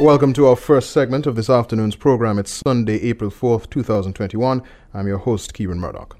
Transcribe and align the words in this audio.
Welcome 0.00 0.32
to 0.32 0.46
our 0.46 0.56
first 0.56 0.92
segment 0.92 1.26
of 1.26 1.36
this 1.36 1.50
afternoon's 1.50 1.94
program. 1.94 2.38
It's 2.38 2.50
Sunday, 2.50 3.02
April 3.02 3.30
4th, 3.30 3.68
2021. 3.68 4.62
I'm 4.94 5.06
your 5.06 5.18
host, 5.18 5.52
Kieron 5.52 5.76
Murdoch. 5.76 6.16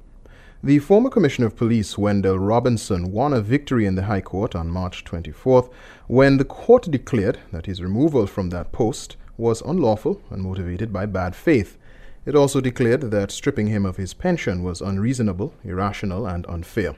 The 0.62 0.80
former 0.80 1.08
Commissioner 1.08 1.46
of 1.46 1.56
Police, 1.56 1.96
Wendel 1.96 2.38
Robinson, 2.38 3.10
won 3.10 3.32
a 3.32 3.40
victory 3.40 3.86
in 3.86 3.94
the 3.94 4.02
High 4.02 4.20
Court 4.20 4.54
on 4.54 4.68
March 4.68 5.02
24th 5.06 5.72
when 6.08 6.36
the 6.36 6.44
court 6.44 6.90
declared 6.90 7.38
that 7.52 7.64
his 7.64 7.80
removal 7.80 8.26
from 8.26 8.50
that 8.50 8.70
post 8.70 9.16
was 9.38 9.62
unlawful 9.62 10.20
and 10.28 10.42
motivated 10.42 10.92
by 10.92 11.06
bad 11.06 11.34
faith. 11.34 11.78
It 12.26 12.34
also 12.34 12.60
declared 12.60 13.10
that 13.10 13.30
stripping 13.30 13.68
him 13.68 13.86
of 13.86 13.96
his 13.96 14.12
pension 14.12 14.62
was 14.62 14.82
unreasonable, 14.82 15.54
irrational, 15.64 16.26
and 16.26 16.44
unfair. 16.50 16.96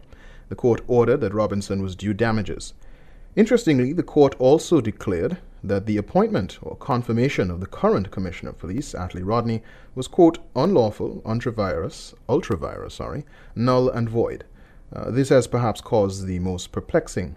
The 0.48 0.56
court 0.56 0.80
ordered 0.88 1.20
that 1.20 1.32
Robinson 1.32 1.80
was 1.80 1.94
due 1.94 2.12
damages. 2.12 2.74
Interestingly, 3.36 3.92
the 3.92 4.02
court 4.02 4.34
also 4.40 4.80
declared 4.80 5.38
that 5.64 5.86
the 5.86 5.96
appointment 5.96 6.58
or 6.62 6.76
confirmation 6.76 7.50
of 7.50 7.60
the 7.60 7.66
current 7.66 8.10
Commissioner 8.10 8.50
of 8.50 8.58
Police, 8.58 8.94
Atlee 8.94 9.22
Rodney, 9.24 9.62
was, 9.94 10.08
quote, 10.08 10.38
unlawful, 10.56 11.22
ultra-vires, 11.24 12.14
ultra-vires, 12.28 12.94
sorry, 12.94 13.24
null 13.54 13.88
and 13.88 14.08
void. 14.08 14.44
Uh, 14.92 15.10
this 15.10 15.28
has 15.28 15.46
perhaps 15.46 15.80
caused 15.80 16.26
the 16.26 16.38
most 16.38 16.72
perplexing 16.72 17.36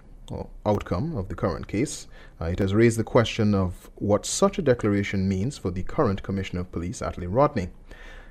outcome 0.65 1.15
of 1.15 1.29
the 1.29 1.35
current 1.35 1.67
case. 1.67 2.07
Uh, 2.41 2.45
it 2.45 2.59
has 2.59 2.73
raised 2.73 2.97
the 2.97 3.03
question 3.03 3.53
of 3.53 3.89
what 3.95 4.25
such 4.25 4.57
a 4.57 4.61
declaration 4.61 5.29
means 5.29 5.57
for 5.57 5.71
the 5.71 5.83
current 5.83 6.23
Commissioner 6.23 6.61
of 6.61 6.71
Police, 6.71 7.01
Atlee 7.01 7.27
Rodney. 7.29 7.69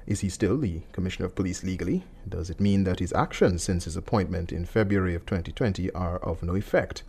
Is 0.06 0.20
he 0.20 0.28
still 0.28 0.58
the 0.58 0.82
Commissioner 0.92 1.26
of 1.26 1.34
Police 1.34 1.64
legally? 1.64 2.04
Does 2.28 2.50
it 2.50 2.60
mean 2.60 2.84
that 2.84 2.98
his 2.98 3.12
actions 3.14 3.62
since 3.62 3.84
his 3.84 3.96
appointment 3.96 4.52
in 4.52 4.66
February 4.66 5.14
of 5.14 5.24
2020 5.24 5.90
are 5.92 6.18
of 6.18 6.42
no 6.42 6.54
effect? 6.56 7.04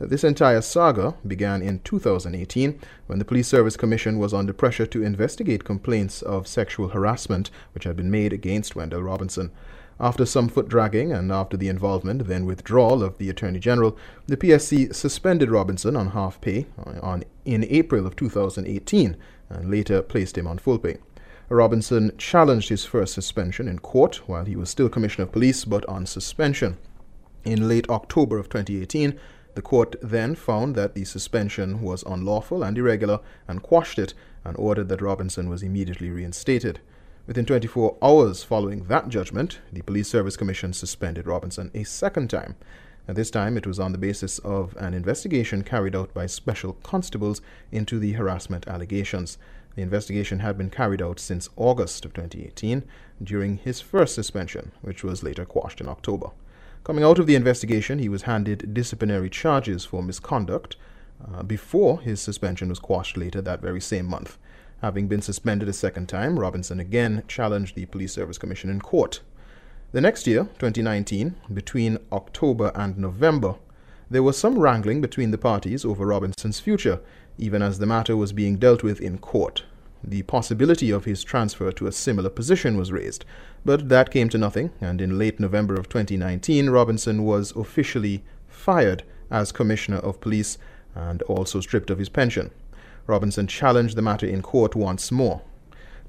This 0.00 0.22
entire 0.22 0.60
saga 0.60 1.14
began 1.26 1.60
in 1.60 1.80
2018 1.80 2.78
when 3.08 3.18
the 3.18 3.24
Police 3.24 3.48
Service 3.48 3.76
Commission 3.76 4.20
was 4.20 4.32
under 4.32 4.52
pressure 4.52 4.86
to 4.86 5.02
investigate 5.02 5.64
complaints 5.64 6.22
of 6.22 6.46
sexual 6.46 6.90
harassment 6.90 7.50
which 7.74 7.82
had 7.82 7.96
been 7.96 8.08
made 8.08 8.32
against 8.32 8.76
Wendel 8.76 9.02
Robinson. 9.02 9.50
After 9.98 10.24
some 10.24 10.48
foot 10.48 10.68
dragging 10.68 11.10
and 11.10 11.32
after 11.32 11.56
the 11.56 11.66
involvement, 11.66 12.28
then 12.28 12.46
withdrawal 12.46 13.02
of 13.02 13.18
the 13.18 13.28
Attorney 13.28 13.58
General, 13.58 13.98
the 14.28 14.36
PSC 14.36 14.94
suspended 14.94 15.50
Robinson 15.50 15.96
on 15.96 16.10
half 16.10 16.40
pay 16.40 16.66
on, 17.02 17.24
in 17.44 17.64
April 17.64 18.06
of 18.06 18.14
2018 18.14 19.16
and 19.50 19.68
later 19.68 20.00
placed 20.00 20.38
him 20.38 20.46
on 20.46 20.58
full 20.58 20.78
pay. 20.78 20.98
Robinson 21.48 22.12
challenged 22.18 22.68
his 22.68 22.84
first 22.84 23.14
suspension 23.14 23.66
in 23.66 23.80
court 23.80 24.28
while 24.28 24.44
he 24.44 24.54
was 24.54 24.70
still 24.70 24.88
Commissioner 24.88 25.24
of 25.24 25.32
Police 25.32 25.64
but 25.64 25.84
on 25.86 26.06
suspension. 26.06 26.78
In 27.44 27.66
late 27.66 27.88
October 27.90 28.38
of 28.38 28.48
2018, 28.48 29.18
the 29.58 29.62
court 29.62 29.96
then 30.00 30.36
found 30.36 30.76
that 30.76 30.94
the 30.94 31.04
suspension 31.04 31.82
was 31.82 32.04
unlawful 32.04 32.62
and 32.62 32.78
irregular 32.78 33.18
and 33.48 33.60
quashed 33.60 33.98
it 33.98 34.14
and 34.44 34.56
ordered 34.56 34.88
that 34.88 35.02
Robinson 35.02 35.48
was 35.48 35.64
immediately 35.64 36.10
reinstated. 36.10 36.78
Within 37.26 37.44
24 37.44 37.96
hours 38.00 38.44
following 38.44 38.84
that 38.84 39.08
judgment, 39.08 39.58
the 39.72 39.82
Police 39.82 40.08
Service 40.08 40.36
Commission 40.36 40.72
suspended 40.72 41.26
Robinson 41.26 41.72
a 41.74 41.82
second 41.82 42.30
time. 42.30 42.54
At 43.08 43.16
this 43.16 43.32
time, 43.32 43.56
it 43.56 43.66
was 43.66 43.80
on 43.80 43.90
the 43.90 43.98
basis 43.98 44.38
of 44.38 44.76
an 44.76 44.94
investigation 44.94 45.64
carried 45.64 45.96
out 45.96 46.14
by 46.14 46.26
special 46.26 46.74
constables 46.84 47.40
into 47.72 47.98
the 47.98 48.12
harassment 48.12 48.68
allegations. 48.68 49.38
The 49.74 49.82
investigation 49.82 50.38
had 50.38 50.56
been 50.56 50.70
carried 50.70 51.02
out 51.02 51.18
since 51.18 51.50
August 51.56 52.04
of 52.04 52.14
2018 52.14 52.84
during 53.20 53.56
his 53.56 53.80
first 53.80 54.14
suspension, 54.14 54.70
which 54.82 55.02
was 55.02 55.24
later 55.24 55.44
quashed 55.44 55.80
in 55.80 55.88
October. 55.88 56.30
Coming 56.88 57.04
out 57.04 57.18
of 57.18 57.26
the 57.26 57.34
investigation, 57.34 57.98
he 57.98 58.08
was 58.08 58.22
handed 58.22 58.72
disciplinary 58.72 59.28
charges 59.28 59.84
for 59.84 60.02
misconduct 60.02 60.76
uh, 61.22 61.42
before 61.42 62.00
his 62.00 62.18
suspension 62.18 62.70
was 62.70 62.78
quashed 62.78 63.18
later 63.18 63.42
that 63.42 63.60
very 63.60 63.78
same 63.78 64.06
month. 64.06 64.38
Having 64.80 65.08
been 65.08 65.20
suspended 65.20 65.68
a 65.68 65.74
second 65.74 66.08
time, 66.08 66.40
Robinson 66.40 66.80
again 66.80 67.24
challenged 67.28 67.74
the 67.74 67.84
Police 67.84 68.14
Service 68.14 68.38
Commission 68.38 68.70
in 68.70 68.80
court. 68.80 69.20
The 69.92 70.00
next 70.00 70.26
year, 70.26 70.44
2019, 70.60 71.36
between 71.52 71.98
October 72.10 72.72
and 72.74 72.96
November, 72.96 73.56
there 74.08 74.22
was 74.22 74.38
some 74.38 74.58
wrangling 74.58 75.02
between 75.02 75.30
the 75.30 75.36
parties 75.36 75.84
over 75.84 76.06
Robinson's 76.06 76.58
future, 76.58 77.00
even 77.36 77.60
as 77.60 77.80
the 77.80 77.86
matter 77.86 78.16
was 78.16 78.32
being 78.32 78.56
dealt 78.56 78.82
with 78.82 78.98
in 78.98 79.18
court. 79.18 79.62
The 80.04 80.22
possibility 80.22 80.90
of 80.90 81.04
his 81.04 81.24
transfer 81.24 81.72
to 81.72 81.86
a 81.86 81.92
similar 81.92 82.30
position 82.30 82.76
was 82.76 82.92
raised, 82.92 83.24
but 83.64 83.88
that 83.88 84.10
came 84.10 84.28
to 84.30 84.38
nothing, 84.38 84.70
and 84.80 85.00
in 85.00 85.18
late 85.18 85.40
November 85.40 85.74
of 85.74 85.88
2019, 85.88 86.70
Robinson 86.70 87.24
was 87.24 87.54
officially 87.56 88.22
fired 88.46 89.02
as 89.30 89.52
Commissioner 89.52 89.98
of 89.98 90.20
Police 90.20 90.58
and 90.94 91.22
also 91.22 91.60
stripped 91.60 91.90
of 91.90 91.98
his 91.98 92.08
pension. 92.08 92.50
Robinson 93.06 93.46
challenged 93.46 93.96
the 93.96 94.02
matter 94.02 94.26
in 94.26 94.42
court 94.42 94.76
once 94.76 95.10
more. 95.10 95.42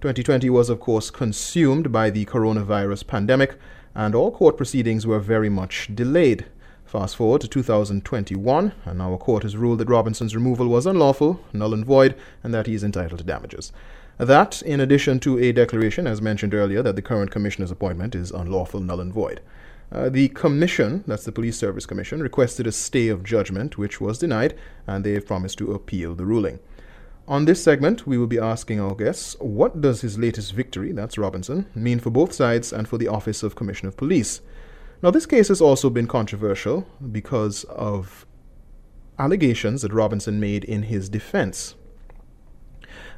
2020 0.01 0.49
was, 0.49 0.69
of 0.69 0.79
course, 0.79 1.09
consumed 1.09 1.91
by 1.91 2.09
the 2.09 2.25
coronavirus 2.25 3.05
pandemic, 3.07 3.57
and 3.95 4.15
all 4.15 4.31
court 4.31 4.55
proceedings 4.55 5.05
were 5.05 5.19
very 5.19 5.49
much 5.49 5.89
delayed. 5.93 6.45
Fast 6.89 7.17
forward 7.17 7.41
to 7.41 7.47
2021, 7.47 8.71
and 8.83 8.99
our 8.99 9.15
court 9.15 9.43
has 9.43 9.55
ruled 9.55 9.77
that 9.77 9.87
Robinson's 9.87 10.33
removal 10.33 10.67
was 10.67 10.87
unlawful, 10.87 11.39
null 11.53 11.75
and 11.75 11.85
void, 11.85 12.15
and 12.43 12.51
that 12.51 12.65
he 12.65 12.73
is 12.73 12.83
entitled 12.83 13.19
to 13.19 13.23
damages. 13.23 13.71
That, 14.17 14.63
in 14.63 14.79
addition 14.79 15.19
to 15.19 15.37
a 15.37 15.51
declaration, 15.51 16.07
as 16.07 16.19
mentioned 16.19 16.55
earlier, 16.55 16.81
that 16.81 16.95
the 16.95 17.03
current 17.03 17.29
commissioner's 17.29 17.69
appointment 17.69 18.15
is 18.15 18.31
unlawful, 18.31 18.79
null 18.79 19.01
and 19.01 19.13
void. 19.13 19.39
Uh, 19.91 20.09
the 20.09 20.29
commission, 20.29 21.03
that's 21.05 21.25
the 21.25 21.31
Police 21.31 21.59
Service 21.59 21.85
Commission, 21.85 22.23
requested 22.23 22.65
a 22.65 22.71
stay 22.71 23.07
of 23.09 23.23
judgment, 23.23 23.77
which 23.77 24.01
was 24.01 24.17
denied, 24.17 24.57
and 24.87 25.03
they 25.03 25.19
promised 25.19 25.59
to 25.59 25.73
appeal 25.73 26.15
the 26.15 26.25
ruling. 26.25 26.57
On 27.27 27.45
this 27.45 27.63
segment, 27.63 28.07
we 28.07 28.17
will 28.17 28.25
be 28.25 28.39
asking 28.39 28.79
our 28.79 28.95
guests 28.95 29.35
what 29.39 29.79
does 29.79 30.01
his 30.01 30.17
latest 30.17 30.53
victory, 30.53 30.91
that's 30.91 31.19
Robinson, 31.19 31.67
mean 31.75 31.99
for 31.99 32.09
both 32.09 32.33
sides 32.33 32.73
and 32.73 32.87
for 32.87 32.97
the 32.97 33.09
Office 33.09 33.43
of 33.43 33.55
Commissioner 33.55 33.89
of 33.89 33.97
Police? 33.97 34.41
Now, 35.01 35.11
this 35.11 35.25
case 35.25 35.47
has 35.47 35.61
also 35.61 35.89
been 35.89 36.07
controversial 36.07 36.85
because 37.11 37.63
of 37.65 38.25
allegations 39.17 39.81
that 39.81 39.93
Robinson 39.93 40.39
made 40.39 40.65
in 40.65 40.83
his 40.83 41.07
defense. 41.07 41.75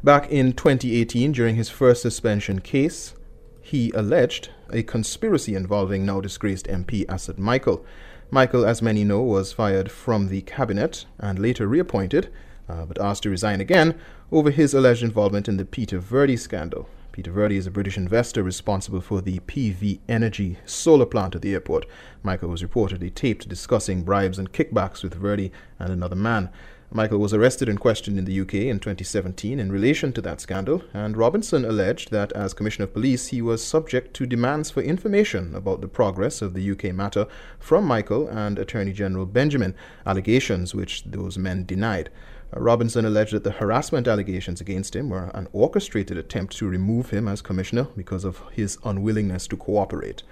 Back 0.04 0.30
in 0.32 0.54
2018, 0.54 1.32
during 1.32 1.56
his 1.56 1.70
first 1.70 2.04
suspension 2.04 2.60
case, 2.60 3.16
he 3.62 3.92
alleged 3.92 4.50
a 4.72 4.84
conspiracy 4.84 5.56
involving 5.56 6.06
now 6.06 6.22
disgraced 6.22 6.68
MP 6.68 7.06
Asot 7.08 7.40
Michael. 7.40 7.84
Michael, 8.30 8.66
as 8.66 8.82
many 8.82 9.04
know, 9.04 9.22
was 9.22 9.54
fired 9.54 9.92
from 9.92 10.28
the 10.28 10.42
cabinet 10.42 11.06
and 11.18 11.40
later 11.40 11.68
reappointed, 11.68 12.32
uh, 12.70 12.86
but 12.86 13.02
asked 13.02 13.24
to 13.24 13.30
resign 13.30 13.60
again 13.60 14.00
over 14.32 14.52
his 14.52 14.74
alleged 14.74 15.04
involvement 15.04 15.48
in 15.48 15.58
the 15.58 15.66
Peter 15.66 16.00
Virdee 16.00 16.38
scandal. 16.38 16.88
Peter 17.12 17.32
Virdee 17.32 17.58
is 17.58 17.68
a 17.68 17.72
British 17.72 17.98
investor 17.98 18.42
responsible 18.42 19.02
for 19.02 19.20
the 19.20 19.40
PV 19.40 20.00
Energy 20.08 20.58
solar 20.66 21.06
plant 21.06 21.36
at 21.36 21.42
the 21.42 21.54
airport. 21.54 21.86
Michael 22.24 22.48
was 22.48 22.64
reportedly 22.64 23.14
taped 23.14 23.50
discussing 23.50 24.04
bribes 24.04 24.40
and 24.40 24.54
kickbacks 24.54 25.04
with 25.04 25.22
Virdee 25.22 25.52
and 25.78 25.92
another 25.92 26.16
man. 26.16 26.50
Michael 26.94 27.20
was 27.20 27.34
arrested 27.34 27.68
and 27.68 27.80
questioned 27.80 28.18
in 28.18 28.24
the 28.24 28.40
UK 28.40 28.54
in 28.54 28.80
2017 28.80 29.60
in 29.60 29.72
relation 29.72 30.14
to 30.14 30.22
that 30.22 30.40
scandal, 30.40 30.84
and 30.94 31.18
Robinson 31.18 31.66
alleged 31.66 32.12
that 32.12 32.32
as 32.34 32.54
Commissioner 32.54 32.86
of 32.86 32.94
Police 32.94 33.28
he 33.28 33.42
was 33.42 33.62
subject 33.62 34.14
to 34.16 34.26
demands 34.26 34.70
for 34.70 34.82
information 34.82 35.54
about 35.54 35.82
the 35.82 35.88
progress 35.90 36.42
of 36.42 36.54
the 36.54 36.72
UK 36.72 36.94
matter 36.94 37.28
from 37.60 37.86
Michael 37.86 38.28
and 38.28 38.58
Attorney 38.58 38.94
General 38.94 39.26
Benjamin, 39.26 39.76
allegations 40.06 40.74
which 40.74 41.04
those 41.06 41.38
men 41.38 41.66
denied. 41.66 42.10
Robinson 42.54 43.06
alleged 43.06 43.34
that 43.34 43.44
the 43.44 43.52
harassment 43.52 44.08
allegations 44.08 44.60
against 44.60 44.96
him 44.96 45.10
were 45.10 45.32
an 45.34 45.48
orchestrated 45.54 46.18
attempt 46.18 46.56
to 46.58 46.68
remove 46.68 47.12
him 47.12 47.28
as 47.28 47.42
commissioner 47.42 47.88
because 47.96 48.26
of 48.26 48.42
his 48.52 48.78
unwillingness 48.84 49.48
to 49.48 49.58
cooperate. 49.58 50.24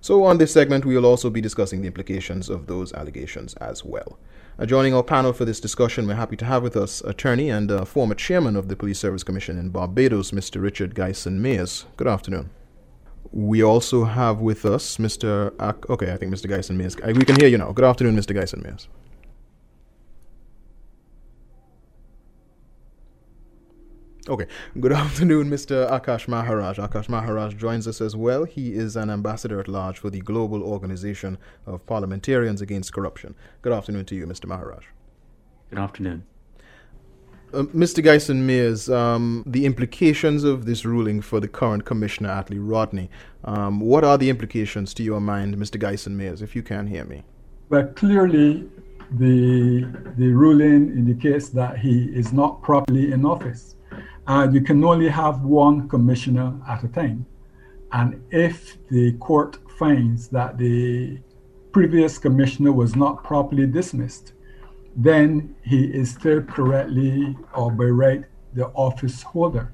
So, 0.00 0.24
on 0.24 0.38
this 0.38 0.52
segment, 0.52 0.84
we 0.84 0.94
will 0.94 1.06
also 1.06 1.30
be 1.30 1.40
discussing 1.40 1.80
the 1.80 1.86
implications 1.86 2.48
of 2.50 2.66
those 2.66 2.92
allegations 2.92 3.54
as 3.54 3.84
well. 3.84 4.18
Uh, 4.56 4.66
joining 4.66 4.94
our 4.94 5.02
panel 5.02 5.32
for 5.32 5.44
this 5.44 5.58
discussion, 5.58 6.06
we're 6.06 6.14
happy 6.14 6.36
to 6.36 6.44
have 6.44 6.62
with 6.62 6.76
us 6.76 7.00
attorney 7.00 7.50
and 7.50 7.72
uh, 7.72 7.84
former 7.84 8.14
chairman 8.14 8.54
of 8.54 8.68
the 8.68 8.76
Police 8.76 9.00
Service 9.00 9.24
Commission 9.24 9.58
in 9.58 9.70
Barbados, 9.70 10.30
Mr. 10.30 10.62
Richard 10.62 10.94
Guyson 10.94 11.40
Mayers. 11.40 11.86
Good 11.96 12.06
afternoon. 12.06 12.50
We 13.32 13.64
also 13.64 14.04
have 14.04 14.40
with 14.40 14.64
us 14.64 14.98
Mr. 14.98 15.52
Ak- 15.58 15.90
okay, 15.90 16.12
I 16.12 16.18
think 16.18 16.32
Mr. 16.32 16.46
Guyson 16.48 16.76
Mayers. 16.76 16.94
We 17.16 17.24
can 17.24 17.34
hear 17.34 17.48
you 17.48 17.58
now. 17.58 17.72
Good 17.72 17.84
afternoon, 17.84 18.14
Mr. 18.14 18.36
Guyson 18.36 18.62
Mayers. 18.62 18.86
Okay. 24.26 24.46
Good 24.80 24.92
afternoon, 25.04 25.50
Mr. 25.50 25.90
Akaash 25.90 26.28
Maharaj. 26.28 26.78
Akaash 26.78 27.10
Maharaj 27.10 27.54
joins 27.54 27.86
us 27.86 28.00
as 28.00 28.16
well. 28.16 28.44
He 28.44 28.72
is 28.72 28.96
an 28.96 29.10
ambassador 29.10 29.60
at 29.60 29.68
large 29.68 29.98
for 29.98 30.08
the 30.08 30.20
Global 30.20 30.62
Organization 30.62 31.36
of 31.66 31.84
Parliamentarians 31.84 32.62
Against 32.62 32.92
Corruption. 32.94 33.34
Good 33.60 33.72
afternoon 33.72 34.06
to 34.06 34.14
you, 34.14 34.26
Mr. 34.26 34.46
Maharaj. 34.46 34.86
Good 35.68 35.78
afternoon. 35.78 36.24
Uh, 37.52 37.64
Mr. 37.64 38.02
Guyson 38.02 38.46
Mayers, 38.46 38.92
um, 38.92 39.44
the 39.46 39.66
implications 39.66 40.42
of 40.42 40.64
this 40.64 40.86
ruling 40.86 41.20
for 41.20 41.38
the 41.38 41.46
current 41.46 41.84
Commissioner 41.84 42.30
Atlee 42.30 42.58
Rodney. 42.58 43.10
Um, 43.44 43.78
what 43.78 44.04
are 44.04 44.16
the 44.16 44.30
implications 44.30 44.94
to 44.94 45.02
your 45.02 45.20
mind, 45.20 45.56
Mr. 45.56 45.78
Guyson 45.78 46.16
Mayers, 46.16 46.40
if 46.40 46.56
you 46.56 46.62
can 46.62 46.86
hear 46.86 47.04
me? 47.04 47.24
Well, 47.68 47.86
clearly, 47.88 48.68
the, 49.12 49.86
the 50.16 50.28
ruling 50.28 50.88
indicates 50.88 51.50
that 51.50 51.78
he 51.78 52.06
is 52.06 52.32
not 52.32 52.62
properly 52.62 53.12
in 53.12 53.26
office. 53.26 53.74
Uh, 54.26 54.48
you 54.50 54.60
can 54.60 54.82
only 54.84 55.08
have 55.08 55.42
one 55.42 55.88
commissioner 55.88 56.58
at 56.68 56.82
a 56.82 56.88
time. 56.88 57.26
And 57.92 58.22
if 58.30 58.78
the 58.88 59.12
court 59.14 59.58
finds 59.78 60.28
that 60.28 60.58
the 60.58 61.18
previous 61.72 62.18
commissioner 62.18 62.72
was 62.72 62.96
not 62.96 63.22
properly 63.22 63.66
dismissed, 63.66 64.32
then 64.96 65.54
he 65.62 65.84
is 65.86 66.10
still 66.10 66.40
correctly 66.42 67.36
or 67.54 67.70
by 67.70 67.84
right 67.84 68.24
the 68.54 68.66
office 68.68 69.22
holder. 69.22 69.72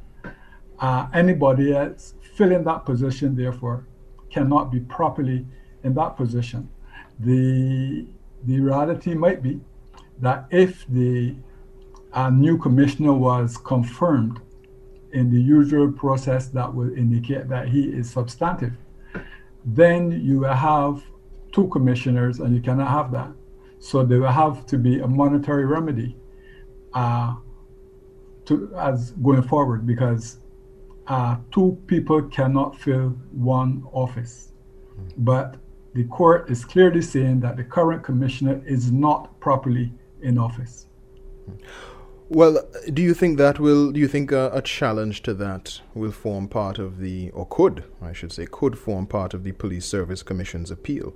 Uh, 0.79 1.07
anybody 1.13 1.75
else 1.75 2.15
filling 2.35 2.65
that 2.65 2.85
position, 2.87 3.37
therefore, 3.37 3.87
cannot 4.31 4.73
be 4.73 4.81
properly 4.81 5.47
in 5.85 5.95
that 5.95 6.17
position. 6.17 6.69
The, 7.19 8.07
the 8.45 8.61
reality 8.61 9.15
might 9.15 9.43
be 9.43 9.61
that 10.21 10.47
if 10.51 10.87
the 10.89 11.37
uh, 12.13 12.31
new 12.31 12.59
commissioner 12.59 13.13
was 13.13 13.57
confirmed 13.57 14.41
in 15.13 15.31
the 15.31 15.41
usual 15.41 15.91
process 15.91 16.49
that 16.49 16.73
will 16.73 16.93
indicate 16.97 17.49
that 17.49 17.69
he 17.69 17.83
is 17.83 18.09
substantive, 18.11 18.73
then 19.65 20.11
you 20.23 20.41
will 20.41 20.55
have 20.55 21.03
two 21.53 21.69
commissioners 21.69 22.41
and 22.41 22.55
you 22.55 22.61
cannot 22.61 22.89
have 22.89 23.11
that. 23.13 23.31
So 23.79 24.05
there 24.05 24.21
will 24.21 24.29
have 24.29 24.67
to 24.67 24.79
be 24.79 25.01
a 25.01 25.09
monetary 25.09 25.65
remedy 25.65 26.17
uh, 26.93 27.35
to, 28.47 28.73
as 28.77 29.13
going 29.13 29.43
forward 29.43 29.87
because 29.87 30.39
uh, 31.07 31.37
two 31.51 31.79
people 31.87 32.23
cannot 32.23 32.79
fill 32.79 33.11
one 33.33 33.83
office. 33.93 34.53
But 35.17 35.57
the 35.95 36.05
court 36.05 36.51
is 36.51 36.65
clearly 36.65 37.03
saying 37.03 37.41
that 37.41 37.57
the 37.57 37.65
current 37.65 38.05
commissioner 38.05 38.63
is 38.65 38.93
not 38.93 39.41
properly 39.41 39.93
in 40.23 40.39
office. 40.39 40.87
Well, 42.33 42.63
do 42.95 43.03
you 43.03 43.13
think 43.13 43.39
that 43.39 43.59
will, 43.59 43.91
do 43.91 43.99
you 43.99 44.07
think 44.07 44.31
a, 44.31 44.53
a, 44.55 44.63
challenge 44.63 45.25
to 45.25 45.35
that 45.35 45.81
will 45.95 46.13
form 46.13 46.47
part 46.47 46.79
of 46.79 46.99
the, 46.99 47.31
or 47.33 47.45
could, 47.45 47.83
I 48.01 48.13
should 48.13 48.31
say, 48.31 48.47
could 48.47 48.79
form 48.79 49.09
part 49.09 49.35
of 49.35 49.43
the 49.43 49.51
Police 49.51 49.85
Service 49.85 50.23
Commission's 50.23 50.71
appeal? 50.71 51.13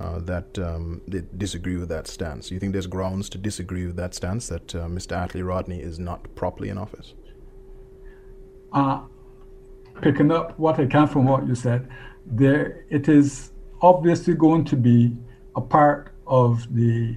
Uh, 0.00 0.18
that 0.18 0.58
um, 0.58 1.02
they 1.06 1.22
disagree 1.36 1.76
with 1.76 1.88
that 1.88 2.08
stance. 2.08 2.48
Do 2.48 2.54
you 2.54 2.60
think 2.60 2.72
there's 2.72 2.88
grounds 2.88 3.28
to 3.30 3.38
disagree 3.38 3.86
with 3.86 3.94
that 3.96 4.12
stance 4.12 4.48
that 4.48 4.74
uh, 4.74 4.88
Mr. 4.88 5.16
Atlee 5.16 5.46
Rodney 5.46 5.80
is 5.80 6.00
not 6.00 6.34
properly 6.34 6.68
in 6.68 6.78
office? 6.78 7.14
Uh, 8.72 9.02
picking 10.02 10.32
up 10.32 10.58
what 10.58 10.80
I 10.80 10.86
can 10.86 11.06
from 11.06 11.26
what 11.26 11.46
you 11.46 11.54
said, 11.54 11.88
there 12.26 12.84
it 12.90 13.08
is 13.08 13.52
obviously 13.80 14.34
going 14.34 14.64
to 14.64 14.76
be 14.76 15.16
a 15.54 15.60
part 15.60 16.12
of 16.26 16.66
the 16.74 17.16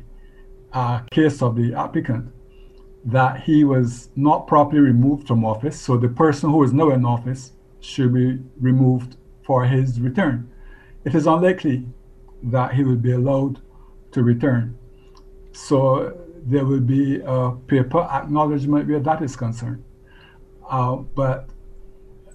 uh, 0.71 1.01
case 1.11 1.41
of 1.41 1.55
the 1.55 1.73
applicant 1.73 2.31
that 3.05 3.41
he 3.41 3.63
was 3.63 4.09
not 4.15 4.47
properly 4.47 4.81
removed 4.81 5.27
from 5.27 5.45
office. 5.45 5.79
So 5.79 5.97
the 5.97 6.09
person 6.09 6.49
who 6.49 6.63
is 6.63 6.73
now 6.73 6.89
in 6.91 7.05
office 7.05 7.53
should 7.79 8.13
be 8.13 8.39
removed 8.59 9.15
for 9.43 9.65
his 9.65 9.99
return. 10.01 10.49
It 11.05 11.15
is 11.15 11.25
unlikely 11.25 11.85
that 12.43 12.73
he 12.73 12.83
will 12.83 12.97
be 12.97 13.13
allowed 13.13 13.61
to 14.11 14.23
return. 14.23 14.77
So 15.53 16.17
there 16.45 16.65
will 16.65 16.81
be 16.81 17.21
a 17.25 17.51
paper 17.67 18.01
acknowledgement 18.01 18.87
where 18.87 18.99
that 18.99 19.21
is 19.21 19.35
concerned. 19.35 19.83
Uh, 20.69 20.97
but 20.97 21.49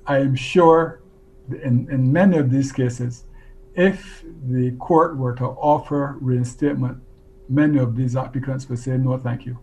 I 0.07 0.19
am 0.19 0.35
sure 0.35 1.03
in, 1.51 1.89
in 1.91 2.13
many 2.13 2.39
of 2.39 2.51
these 2.51 2.73
cases, 2.73 3.25
if 3.75 4.25
the 4.49 4.73
court 4.73 5.17
were 5.17 5.35
to 5.35 5.45
offer 5.45 6.17
reinstatement, 6.21 6.99
many 7.49 7.79
of 7.79 7.97
these 7.97 8.17
applicants 8.17 8.69
would 8.69 8.79
say, 8.79 8.97
no, 8.97 9.19
thank 9.19 9.45
you 9.45 9.59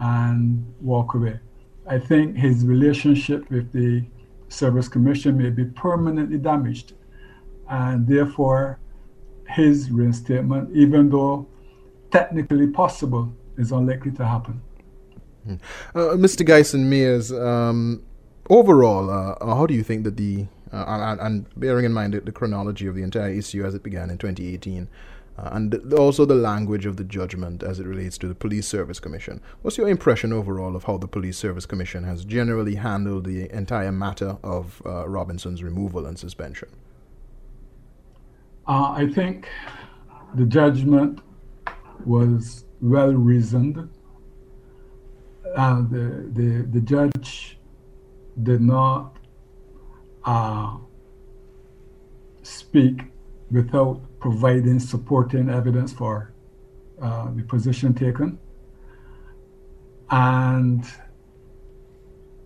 and 0.00 0.64
walk 0.80 1.14
away. 1.14 1.38
I 1.86 1.98
think 1.98 2.36
his 2.36 2.64
relationship 2.64 3.48
with 3.50 3.72
the 3.72 4.04
Service 4.48 4.88
Commission 4.88 5.36
may 5.36 5.50
be 5.50 5.64
permanently 5.64 6.38
damaged, 6.38 6.94
and 7.68 8.06
therefore 8.06 8.78
his 9.48 9.90
reinstatement, 9.90 10.70
even 10.74 11.08
though 11.10 11.46
technically 12.10 12.68
possible, 12.68 13.32
is 13.56 13.72
unlikely 13.72 14.12
to 14.12 14.24
happen. 14.24 14.60
Hmm. 15.44 15.54
Uh, 15.94 16.00
Mr. 16.16 16.46
Guyson 16.46 16.84
Mayers, 16.86 17.30
um, 17.32 18.02
overall, 18.50 19.10
uh, 19.10 19.54
how 19.54 19.66
do 19.66 19.74
you 19.74 19.82
think 19.82 20.04
that 20.04 20.16
the, 20.16 20.46
uh, 20.72 20.84
and, 20.86 21.20
and, 21.20 21.46
bearing 21.56 21.84
in 21.84 21.92
mind 21.92 22.14
the 22.14 22.32
chronology 22.32 22.86
of 22.86 22.96
the 22.96 23.02
entire 23.02 23.30
issue 23.30 23.64
as 23.64 23.74
it 23.74 23.82
began 23.82 24.10
in 24.10 24.18
2018, 24.18 24.88
uh, 25.38 25.50
and 25.52 25.92
also 25.94 26.24
the 26.24 26.34
language 26.34 26.86
of 26.86 26.96
the 26.96 27.04
judgment 27.04 27.62
as 27.62 27.78
it 27.78 27.86
relates 27.86 28.16
to 28.18 28.28
the 28.28 28.34
Police 28.34 28.66
Service 28.66 28.98
Commission. 28.98 29.40
What's 29.62 29.76
your 29.76 29.88
impression 29.88 30.32
overall 30.32 30.74
of 30.74 30.84
how 30.84 30.96
the 30.96 31.08
Police 31.08 31.36
Service 31.36 31.66
Commission 31.66 32.04
has 32.04 32.24
generally 32.24 32.76
handled 32.76 33.24
the 33.24 33.50
entire 33.54 33.92
matter 33.92 34.38
of 34.42 34.80
uh, 34.86 35.08
Robinson's 35.08 35.62
removal 35.62 36.06
and 36.06 36.18
suspension? 36.18 36.68
Uh, 38.66 38.94
I 38.96 39.08
think 39.14 39.48
the 40.34 40.44
judgment 40.44 41.20
was 42.04 42.64
well 42.80 43.12
reasoned. 43.12 43.88
Uh, 45.56 45.82
the, 45.82 46.28
the, 46.32 46.68
the 46.72 46.80
judge 46.80 47.58
did 48.42 48.60
not 48.60 49.16
uh, 50.24 50.76
speak 52.42 53.04
without 53.50 54.00
providing 54.20 54.80
supporting 54.80 55.48
evidence 55.48 55.92
for 55.92 56.32
uh, 57.00 57.30
the 57.34 57.42
position 57.42 57.94
taken. 57.94 58.38
And 60.10 60.84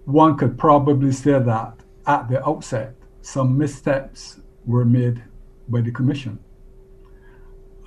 one 0.05 0.37
could 0.37 0.59
probably 0.59 1.13
say 1.13 1.39
that 1.39 1.75
at 2.07 2.29
the 2.29 2.45
outset, 2.47 2.95
some 3.23 3.57
missteps 3.57 4.41
were 4.67 4.85
made 4.85 5.23
by 5.69 5.81
the 5.81 5.93
commission. 5.93 6.39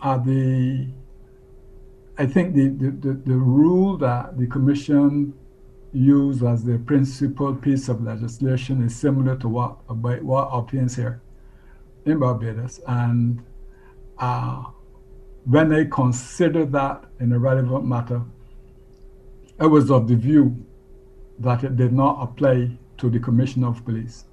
Uh, 0.01 0.17
the, 0.17 0.87
I 2.17 2.25
think 2.25 2.55
the, 2.55 2.69
the, 2.69 2.91
the, 2.91 3.13
the 3.25 3.35
rule 3.35 3.97
that 3.97 4.37
the 4.37 4.47
commission 4.47 5.33
used 5.93 6.43
as 6.43 6.63
the 6.63 6.77
principal 6.79 7.55
piece 7.55 7.87
of 7.89 8.01
legislation 8.03 8.83
is 8.83 8.95
similar 8.95 9.35
to 9.37 9.47
what, 9.47 9.77
what 10.23 10.49
obtains 10.51 10.95
here 10.95 11.21
in 12.05 12.19
Barbados. 12.19 12.79
And 12.87 13.43
uh, 14.23 14.63
when 15.45 15.67
they 15.69 15.85
considered 15.85 16.71
that 16.71 17.03
in 17.19 17.33
a 17.33 17.39
relevant 17.39 17.85
matter, 17.85 18.21
it 19.59 19.65
was 19.65 19.91
of 19.91 20.07
the 20.07 20.15
view 20.15 20.45
that 21.39 21.63
it 21.63 21.75
did 21.75 21.91
not 21.91 22.13
apply 22.21 22.55
to 22.99 23.09
the 23.09 23.19
Commissioner 23.19 23.67
of 23.67 23.83
Police. 23.83 24.25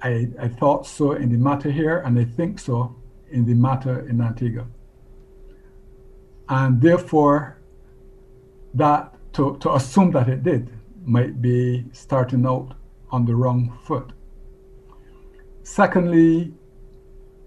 I, 0.00 0.28
I 0.40 0.48
thought 0.48 0.86
so 0.86 1.12
in 1.12 1.28
the 1.30 1.38
matter 1.38 1.70
here, 1.70 1.98
and 2.04 2.16
I 2.18 2.24
think 2.24 2.60
so 2.60 2.94
in 3.30 3.44
the 3.44 3.54
matter 3.54 4.08
in 4.08 4.20
Antigua. 4.20 4.66
And 6.48 6.80
therefore, 6.80 7.58
that 8.74 9.12
to, 9.32 9.56
to 9.58 9.74
assume 9.74 10.12
that 10.12 10.28
it 10.28 10.44
did 10.44 10.70
might 11.04 11.42
be 11.42 11.84
starting 11.92 12.46
out 12.46 12.74
on 13.10 13.24
the 13.24 13.34
wrong 13.34 13.76
foot. 13.84 14.12
Secondly, 15.64 16.52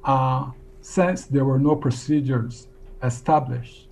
uh, 0.04 0.52
since 0.86 1.26
there 1.26 1.44
were 1.44 1.58
no 1.58 1.76
procedures 1.76 2.68
established 3.02 3.90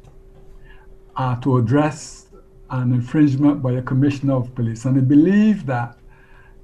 uh, 1.16 1.36
to 1.38 1.58
address 1.58 2.28
an 2.70 2.94
infringement 2.94 3.64
by 3.64 3.72
a 3.72 3.82
commissioner 3.82 4.36
of 4.36 4.54
police, 4.54 4.86
and 4.86 4.98
I 5.00 5.02
believe 5.02 5.66
that 5.66 5.98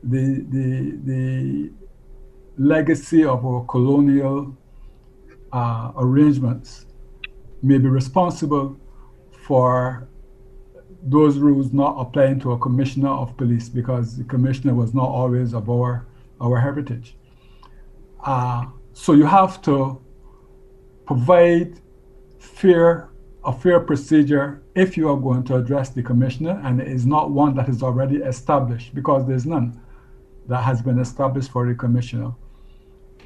the, 0.04 0.46
the, 0.52 1.00
the 1.04 1.72
legacy 2.60 3.26
of 3.26 3.44
our 3.44 3.66
colonial 3.66 4.56
uh, 5.52 5.94
arrangements 5.98 6.86
may 7.64 7.80
be 7.80 7.88
responsible 7.88 8.80
for 9.32 10.08
those 11.02 11.40
rules 11.40 11.74
not 11.74 11.96
applying 11.98 12.40
to 12.42 12.52
a 12.52 12.60
commissioner 12.60 13.10
of 13.10 13.36
police 13.36 13.68
because 13.68 14.16
the 14.16 14.24
commissioner 14.26 14.76
was 14.76 14.94
not 14.94 15.10
always 15.10 15.56
of 15.56 15.72
our, 15.72 16.06
our 16.40 16.60
heritage. 16.60 17.16
Uh, 18.24 18.68
so 18.94 19.14
you 19.14 19.26
have 19.26 19.60
to 19.64 20.00
provide 21.10 21.82
fair 22.38 23.10
a 23.44 23.52
fair 23.52 23.80
procedure 23.80 24.62
if 24.76 24.96
you 24.96 25.10
are 25.10 25.18
going 25.18 25.44
to 25.44 25.56
address 25.56 25.90
the 25.90 26.04
commissioner, 26.04 26.62
and 26.64 26.80
it 26.80 26.88
is 26.88 27.04
not 27.08 27.32
one 27.32 27.56
that 27.56 27.68
is 27.68 27.82
already 27.82 28.18
established 28.18 28.94
because 28.94 29.26
there's 29.28 29.48
none 29.56 29.82
that 30.48 30.62
has 30.62 30.84
been 30.84 31.00
established 31.00 31.50
for 31.50 31.66
the 31.68 31.74
commissioner. 31.74 32.32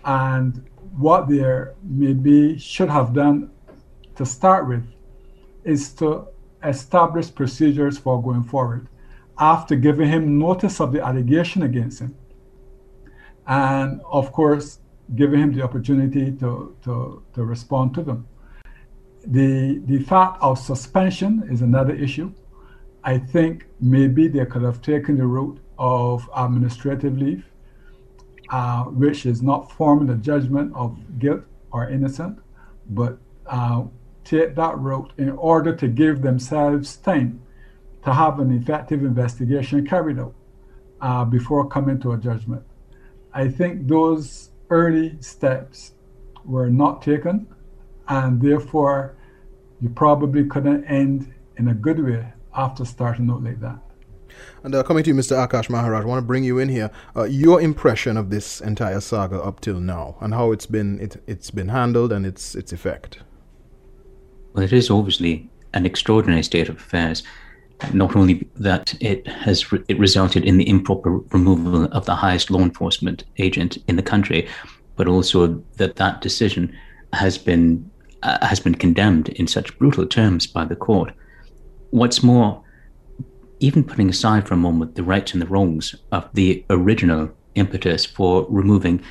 And 0.06 0.64
what 1.06 1.28
there 1.28 1.76
maybe 1.84 2.58
should 2.58 2.88
have 2.90 3.14
done 3.14 3.52
to 4.16 4.26
start 4.26 4.66
with 4.70 4.86
is 5.66 5.92
to 5.96 6.28
establish 6.64 7.36
procedures 7.36 7.98
for 7.98 8.24
going 8.24 8.44
forward 8.44 8.88
after 9.38 9.76
giving 9.76 10.08
him 10.08 10.40
notice 10.40 10.80
of 10.80 10.94
the 10.94 11.02
allegation 11.06 11.64
against 11.64 12.00
him. 12.00 12.16
And 13.46 14.00
of 14.10 14.32
course, 14.32 14.80
giving 15.16 15.40
him 15.40 15.54
the 15.54 15.62
opportunity 15.62 16.32
to, 16.32 16.76
to, 16.84 17.24
to 17.34 17.44
respond 17.44 17.94
to 17.96 18.04
them. 18.04 18.28
the 19.26 19.80
the 19.86 20.00
fact 20.00 20.42
of 20.42 20.60
suspension 20.60 21.44
is 21.50 21.62
another 21.62 21.96
issue. 21.96 22.32
I 23.04 23.18
think 23.18 23.66
maybe 23.80 24.28
they 24.28 24.46
could 24.46 24.64
have 24.64 24.82
taken 24.82 25.18
the 25.18 25.26
route 25.26 25.60
of 25.78 26.30
administrative 26.36 27.18
leave, 27.18 27.46
uh, 28.50 28.84
which 28.86 29.26
is 29.26 29.42
not 29.42 29.72
forming 29.72 30.10
a 30.10 30.16
judgment 30.16 30.74
of 30.76 30.98
guilt 31.20 31.44
or 31.72 31.90
innocent, 31.90 32.40
but 32.90 33.18
uh, 33.48 33.84
take 34.24 34.56
that 34.56 34.78
route 34.80 35.12
in 35.18 35.32
order 35.32 35.76
to 35.76 35.88
give 35.88 36.22
themselves 36.22 36.96
time 36.98 37.42
to 38.06 38.14
have 38.14 38.40
an 38.40 38.52
effective 38.52 39.04
investigation 39.04 39.86
carried 39.86 40.20
out 40.20 40.36
uh, 41.02 41.26
before 41.26 41.68
coming 41.68 42.00
to 42.00 42.14
a 42.14 42.18
judgment. 42.18 42.64
I 43.34 43.48
think 43.50 43.88
those 43.88 44.50
early 44.74 45.16
steps 45.22 45.94
were 46.44 46.70
not 46.70 47.02
taken, 47.02 47.48
and 48.08 48.42
therefore 48.42 49.16
you 49.80 49.90
probably 49.90 50.46
couldn't 50.46 50.84
end 50.86 51.32
in 51.58 51.68
a 51.68 51.74
good 51.74 52.04
way 52.04 52.34
after 52.56 52.84
starting 52.84 53.30
out 53.30 53.44
like 53.44 53.60
that. 53.60 53.80
And 54.64 54.74
uh, 54.74 54.82
coming 54.82 55.04
to 55.04 55.12
you, 55.12 55.16
Mr. 55.16 55.36
Akaash 55.48 55.70
Maharaj, 55.70 56.04
I 56.04 56.08
want 56.08 56.24
to 56.24 56.26
bring 56.26 56.44
you 56.44 56.58
in 56.58 56.70
here. 56.70 56.90
Uh, 57.16 57.26
your 57.26 57.62
impression 57.62 58.18
of 58.18 58.32
this 58.32 58.62
entire 58.62 59.00
saga 59.00 59.40
up 59.40 59.62
till 59.62 59.80
now, 59.80 60.18
and 60.22 60.34
how 60.34 60.52
it's 60.52 60.66
been 60.66 61.00
it, 61.00 61.22
it's 61.28 61.52
been 61.52 61.70
handled 61.70 62.12
and 62.12 62.26
its 62.26 62.56
its 62.56 62.74
effect. 62.74 63.20
Well, 64.54 64.64
it 64.64 64.74
is 64.74 64.90
obviously 64.90 65.50
an 65.74 65.86
extraordinary 65.86 66.44
state 66.44 66.70
of 66.70 66.78
affairs. 66.78 67.24
Not 67.92 68.16
only 68.16 68.48
that 68.56 68.96
it 69.02 69.28
has 69.28 69.72
re- 69.72 69.84
it 69.88 70.00
resulted 70.00 70.46
in 70.46 70.58
the 70.58 70.68
improper 70.68 71.18
removal 71.32 71.86
of 71.86 72.06
the 72.06 72.16
highest 72.16 72.50
law 72.50 72.62
enforcement 72.62 73.24
agent 73.38 73.78
in 73.88 73.96
the 73.96 74.04
country, 74.04 74.48
but 74.96 75.08
also 75.08 75.64
that 75.78 75.96
that 75.98 76.22
decision 76.22 76.76
has 77.14 77.38
been 77.38 77.90
uh, 78.24 78.46
has 78.46 78.60
been 78.60 78.76
condemned 78.76 79.30
in 79.30 79.48
such 79.48 79.78
brutal 79.78 80.06
terms 80.06 80.48
by 80.48 80.66
the 80.66 80.76
court. 80.76 81.12
What's 81.92 82.24
more, 82.24 82.64
even 83.60 83.84
putting 83.84 84.10
aside 84.10 84.48
for 84.48 84.54
a 84.54 84.58
moment 84.58 84.96
the 84.96 85.04
rights 85.04 85.34
and 85.34 85.42
the 85.42 85.48
wrongs 85.48 85.96
of 86.12 86.30
the 86.34 86.66
original 86.70 87.30
impetus 87.56 88.06
for 88.06 88.46
removing 88.50 89.04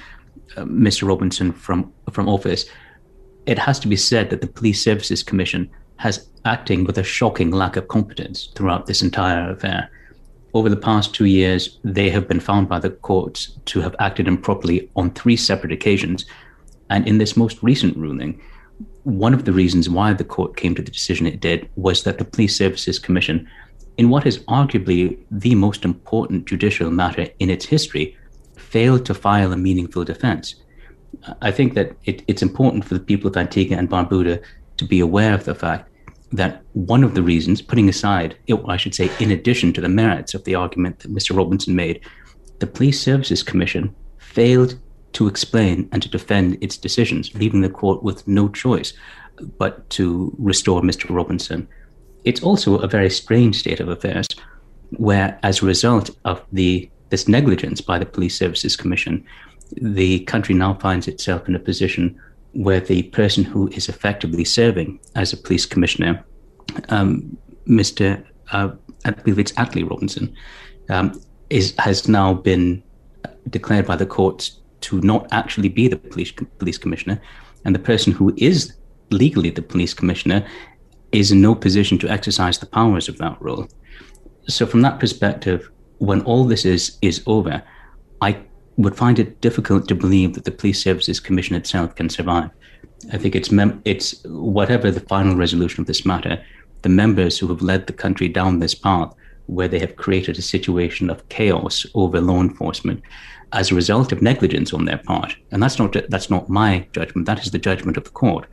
uh, 0.57 0.65
Mr. 0.65 1.07
Robinson 1.07 1.53
from 1.53 1.93
from 2.11 2.29
office, 2.29 2.67
it 3.47 3.59
has 3.59 3.79
to 3.81 3.89
be 3.89 3.97
said 3.97 4.31
that 4.31 4.41
the 4.41 4.47
Police 4.47 4.83
Services 4.83 5.23
Commission 5.23 5.71
has 6.03 6.29
acting 6.45 6.83
with 6.83 6.99
a 6.99 7.05
shocking 7.05 7.53
lack 7.53 7.77
of 7.77 7.87
competence 7.87 8.49
throughout 8.57 8.87
this 8.87 9.03
entire 9.03 9.53
affair. 9.53 9.89
Over 10.53 10.69
the 10.69 10.85
past 10.89 11.15
two 11.15 11.27
years, 11.27 11.79
they 11.85 12.11
have 12.11 12.27
been 12.27 12.41
found 12.41 12.69
by 12.69 12.81
the 12.81 12.91
courts 12.91 13.57
to 13.67 13.81
have 13.81 13.95
acted 14.01 14.27
improperly 14.27 14.91
on 14.97 15.13
three 15.13 15.37
separate 15.37 15.71
occasions. 15.71 16.25
And 16.91 17.07
in 17.07 17.19
this 17.19 17.37
most 17.37 17.63
recent 17.63 17.97
ruling, 17.97 18.43
one 19.05 19.33
of 19.33 19.45
the 19.45 19.53
reasons 19.53 19.89
why 19.89 20.13
the 20.13 20.25
court 20.25 20.57
came 20.57 20.75
to 20.75 20.83
the 20.83 20.91
decision 20.91 21.25
it 21.25 21.39
did 21.39 21.71
was 21.77 22.03
that 22.03 22.19
the 22.19 22.25
Police 22.25 22.57
Services 22.57 22.99
Commission, 22.99 23.49
in 23.97 24.11
what 24.11 24.27
is 24.27 24.41
arguably 24.41 25.17
the 25.31 25.55
most 25.55 25.85
important 25.85 26.47
judicial 26.47 26.91
matter 26.91 27.29
in 27.39 27.49
its 27.49 27.65
history, 27.65 28.17
failed 28.57 29.07
to 29.07 29.15
file 29.15 29.53
a 29.53 29.57
meaningful 29.57 30.03
defense. 30.03 30.57
I 31.41 31.53
think 31.53 31.75
that 31.75 31.93
it, 32.07 32.25
it's 32.27 32.43
important 32.43 32.85
for 32.85 32.95
the 32.95 33.07
people 33.11 33.31
of 33.31 33.37
Antigua 33.37 33.79
and 33.79 33.89
Barbuda 33.89 34.43
to 34.79 34.85
be 34.85 34.99
aware 34.99 35.33
of 35.33 35.45
the 35.45 35.55
fact 35.55 35.91
that 36.33 36.63
one 36.73 37.05
of 37.05 37.15
the 37.15 37.23
reasons, 37.23 37.61
putting 37.61 37.89
aside, 37.89 38.37
I 38.67 38.77
should 38.77 38.95
say, 38.95 39.11
in 39.21 39.31
addition 39.31 39.73
to 39.75 39.81
the 39.81 39.89
merits 39.89 40.35
of 40.35 40.45
the 40.45 40.55
argument 40.55 41.01
that 41.01 41.13
Mr. 41.13 41.37
Robinson 41.37 41.77
made, 41.77 42.01
the 42.59 42.67
Police 42.67 43.01
Services 43.01 43.43
Commission 43.43 43.95
failed 44.19 44.79
to 45.13 45.29
explain 45.29 45.89
and 45.93 46.03
to 46.03 46.09
defend 46.09 46.57
its 46.63 46.79
decisions, 46.79 47.35
leaving 47.35 47.61
the 47.61 47.69
court 47.69 48.03
with 48.03 48.27
no 48.27 48.49
choice 48.49 48.95
but 49.59 49.89
to 49.91 50.35
restore 50.39 50.81
Mr. 50.81 51.15
Robinson. 51.15 51.69
It's 52.25 52.43
also 52.43 52.79
a 52.79 52.89
very 52.89 53.11
strange 53.11 53.59
state 53.59 53.81
of 53.81 53.89
affairs 53.89 54.27
where, 54.97 55.39
as 55.43 55.63
a 55.63 55.67
result 55.67 56.11
of 56.25 56.43
the 56.53 56.89
this 57.11 57.29
negligence 57.29 57.83
by 57.83 57.99
the 57.99 58.07
Police 58.07 58.39
Services 58.39 58.75
Commission, 58.75 59.25
the 59.73 60.21
country 60.21 60.55
now 60.55 60.75
finds 60.75 61.09
itself 61.09 61.47
in 61.47 61.55
a 61.55 61.59
position 61.59 62.19
where 62.53 62.81
the 62.81 63.05
person 63.05 63.45
who 63.45 63.69
is 63.69 63.89
effectively 63.89 64.45
serving 64.45 65.01
as 65.15 65.33
a 65.33 65.37
police 65.37 65.67
commissioner, 65.67 66.25
um, 66.89 67.37
Mr. 67.67 68.25
Uh, 68.51 68.71
I 69.05 69.11
believe 69.11 69.39
it's 69.39 69.53
Atlee 69.53 69.89
Robinson, 69.89 70.35
um, 70.89 71.21
is 71.51 71.75
has 71.79 72.09
now 72.09 72.35
been 72.35 72.83
declared 73.51 73.87
by 73.87 73.97
the 73.97 74.07
courts 74.07 74.61
to 74.83 75.01
not 75.01 75.27
actually 75.33 75.69
be 75.69 75.89
the 75.89 75.97
police 75.97 76.33
police 76.59 76.79
commissioner, 76.79 77.21
and 77.65 77.75
the 77.75 77.79
person 77.79 78.13
who 78.13 78.35
is 78.37 78.75
legally 79.11 79.51
the 79.51 79.63
police 79.63 79.95
commissioner 79.95 80.47
is 81.13 81.31
in 81.31 81.41
no 81.41 81.55
position 81.55 81.99
to 81.99 82.09
exercise 82.09 82.59
the 82.59 82.67
powers 82.67 83.09
of 83.09 83.19
that 83.19 83.41
role. 83.41 83.69
So, 84.49 84.67
from 84.67 84.83
that 84.83 84.99
perspective, 84.99 85.71
when 85.99 86.23
all 86.23 86.45
this 86.45 86.65
is 86.65 86.99
is 87.01 87.23
over, 87.27 87.63
I 88.21 88.43
would 88.77 88.97
find 88.97 89.19
it 89.19 89.41
difficult 89.41 89.89
to 89.89 89.95
believe 89.95 90.35
that 90.35 90.45
the 90.45 90.51
Police 90.51 90.83
Services 90.83 91.21
Commission 91.21 91.57
itself 91.57 91.95
can 91.95 92.09
survive. 92.09 92.51
I 93.13 93.19
think 93.19 93.35
it's 93.35 93.51
mem- 93.51 93.83
it's 93.85 94.23
whatever 94.25 94.91
the 94.91 95.01
final 95.01 95.37
resolution 95.37 95.81
of 95.81 95.87
this 95.87 96.07
matter, 96.07 96.43
the 96.83 96.89
members 96.89 97.39
who 97.39 97.49
have 97.49 97.63
led 97.63 97.87
the 97.87 97.93
country 97.93 98.29
down 98.29 98.59
this 98.59 98.75
path, 98.75 99.13
where 99.47 99.69
they 99.69 99.81
have 99.81 99.97
created 99.97 100.39
a 100.39 100.43
situation 100.43 101.11
of 101.11 101.29
chaos 101.29 101.85
over 101.95 102.21
law 102.21 102.41
enforcement, 102.41 103.03
as 103.53 103.71
a 103.71 103.75
result 103.75 104.13
of 104.13 104.23
negligence 104.23 104.73
on 104.73 104.85
their 104.85 104.99
part, 104.99 105.37
and 105.51 105.63
that's 105.63 105.79
not 105.79 105.97
that's 106.09 106.31
not 106.31 106.49
my 106.49 106.87
judgment. 106.93 107.27
That 107.27 107.45
is 107.45 107.51
the 107.51 107.59
judgment 107.59 107.97
of 107.97 108.05
the 108.05 108.11
court. 108.11 108.47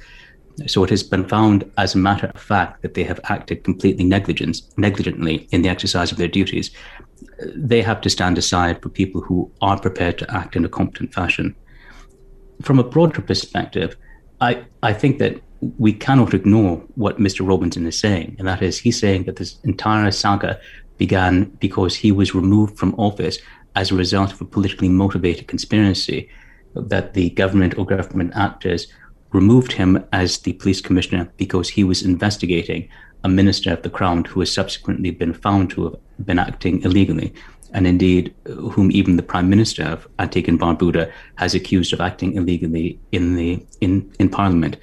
So 0.67 0.83
it 0.83 0.89
has 0.89 1.03
been 1.03 1.25
found 1.25 1.69
as 1.77 1.95
a 1.95 1.99
matter 1.99 2.27
of 2.27 2.41
fact 2.41 2.81
that 2.81 2.93
they 2.93 3.03
have 3.03 3.19
acted 3.29 3.63
completely 3.63 4.03
negligence, 4.03 4.69
negligently 4.75 5.47
in 5.51 5.61
the 5.61 5.69
exercise 5.69 6.11
of 6.11 6.17
their 6.17 6.27
duties. 6.27 6.71
They 7.55 7.81
have 7.81 8.01
to 8.01 8.09
stand 8.09 8.37
aside 8.37 8.81
for 8.81 8.89
people 8.89 9.21
who 9.21 9.51
are 9.61 9.79
prepared 9.79 10.17
to 10.19 10.33
act 10.33 10.55
in 10.55 10.65
a 10.65 10.69
competent 10.69 11.13
fashion. 11.13 11.55
From 12.61 12.79
a 12.79 12.83
broader 12.83 13.21
perspective, 13.21 13.95
I, 14.41 14.65
I 14.83 14.93
think 14.93 15.19
that 15.19 15.41
we 15.77 15.93
cannot 15.93 16.33
ignore 16.33 16.77
what 16.95 17.17
Mr. 17.17 17.47
Robinson 17.47 17.85
is 17.85 17.99
saying, 17.99 18.35
and 18.39 18.47
that 18.47 18.61
is 18.61 18.79
he's 18.79 18.99
saying 18.99 19.23
that 19.25 19.37
this 19.37 19.59
entire 19.63 20.11
saga 20.11 20.59
began 20.97 21.45
because 21.59 21.95
he 21.95 22.11
was 22.11 22.35
removed 22.35 22.77
from 22.77 22.95
office 22.95 23.39
as 23.75 23.91
a 23.91 23.95
result 23.95 24.31
of 24.31 24.41
a 24.41 24.45
politically 24.45 24.89
motivated 24.89 25.47
conspiracy 25.47 26.29
that 26.75 27.13
the 27.13 27.29
government 27.31 27.77
or 27.77 27.85
government 27.85 28.31
actors 28.35 28.87
removed 29.31 29.71
him 29.73 30.03
as 30.11 30.39
the 30.39 30.53
police 30.53 30.81
commissioner 30.81 31.31
because 31.37 31.69
he 31.69 31.83
was 31.83 32.03
investigating 32.03 32.89
a 33.23 33.29
minister 33.29 33.73
of 33.73 33.81
the 33.81 33.89
crown 33.89 34.23
who 34.25 34.39
has 34.39 34.53
subsequently 34.53 35.11
been 35.11 35.33
found 35.33 35.69
to 35.71 35.83
have 35.85 36.25
been 36.25 36.39
acting 36.39 36.81
illegally, 36.83 37.33
and 37.73 37.85
indeed 37.85 38.33
whom 38.45 38.91
even 38.91 39.17
the 39.17 39.23
prime 39.23 39.49
minister 39.49 39.83
of 39.83 40.07
Antigua 40.19 40.51
and 40.51 40.59
Barbuda 40.59 41.11
has 41.35 41.53
accused 41.53 41.93
of 41.93 42.01
acting 42.01 42.35
illegally 42.35 42.99
in 43.11 43.35
the 43.35 43.63
in, 43.81 44.11
in 44.19 44.29
parliament. 44.29 44.77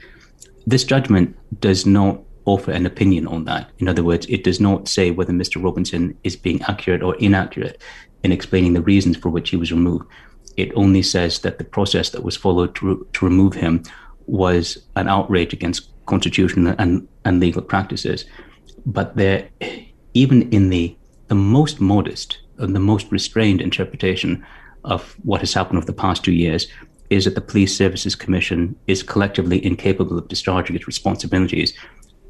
This 0.66 0.85
judgment 0.85 1.37
does 1.61 1.87
not 1.87 2.21
offer 2.45 2.71
an 2.71 2.87
opinion 2.87 3.26
on 3.26 3.45
that. 3.45 3.71
In 3.78 3.88
other 3.88 4.05
words, 4.05 4.26
it 4.26 4.45
does 4.45 4.61
not 4.61 4.88
say 4.88 5.11
whether 5.11 5.33
Mr. 5.33 5.62
Robinson 5.62 6.16
is 6.23 6.37
being 6.37 6.62
accurate 6.62 7.02
or 7.02 7.16
inaccurate 7.16 7.83
in 8.23 8.33
explaining 8.33 8.73
the 8.73 8.81
reasons 8.81 9.16
for 9.16 9.28
which 9.28 9.50
he 9.50 9.57
was 9.57 9.73
removed. 9.73 10.07
It 10.57 10.73
only 10.75 11.02
says 11.02 11.40
that 11.40 11.59
the 11.59 11.64
process 11.64 12.11
that 12.11 12.23
was 12.23 12.37
followed 12.37 12.75
to, 12.76 13.07
to 13.12 13.25
remove 13.25 13.55
him 13.55 13.83
was 14.26 14.78
an 14.97 15.09
outrage 15.09 15.52
against 15.52 15.90
constitutional 16.07 16.75
and, 16.79 17.07
and 17.25 17.41
legal 17.41 17.63
practices. 17.63 18.25
But 18.85 19.17
there, 19.17 19.49
even 20.15 20.51
in 20.53 20.71
the, 20.71 20.97
the 21.29 21.35
most 21.35 21.81
modest 21.81 22.39
and 22.59 22.75
the 22.75 22.81
most 22.81 23.11
restrained 23.13 23.61
interpretation 23.61 24.45
of 24.85 25.17
what 25.25 25.41
has 25.41 25.53
happened 25.53 25.79
over 25.79 25.87
the 25.87 25.93
past 25.93 26.25
two 26.25 26.33
years, 26.33 26.69
is 27.11 27.25
that 27.25 27.35
the 27.35 27.41
Police 27.41 27.77
Services 27.77 28.15
Commission 28.15 28.77
is 28.87 29.03
collectively 29.03 29.65
incapable 29.65 30.19
of 30.19 30.29
discharging 30.29 30.77
its 30.77 30.87
responsibilities. 30.87 31.73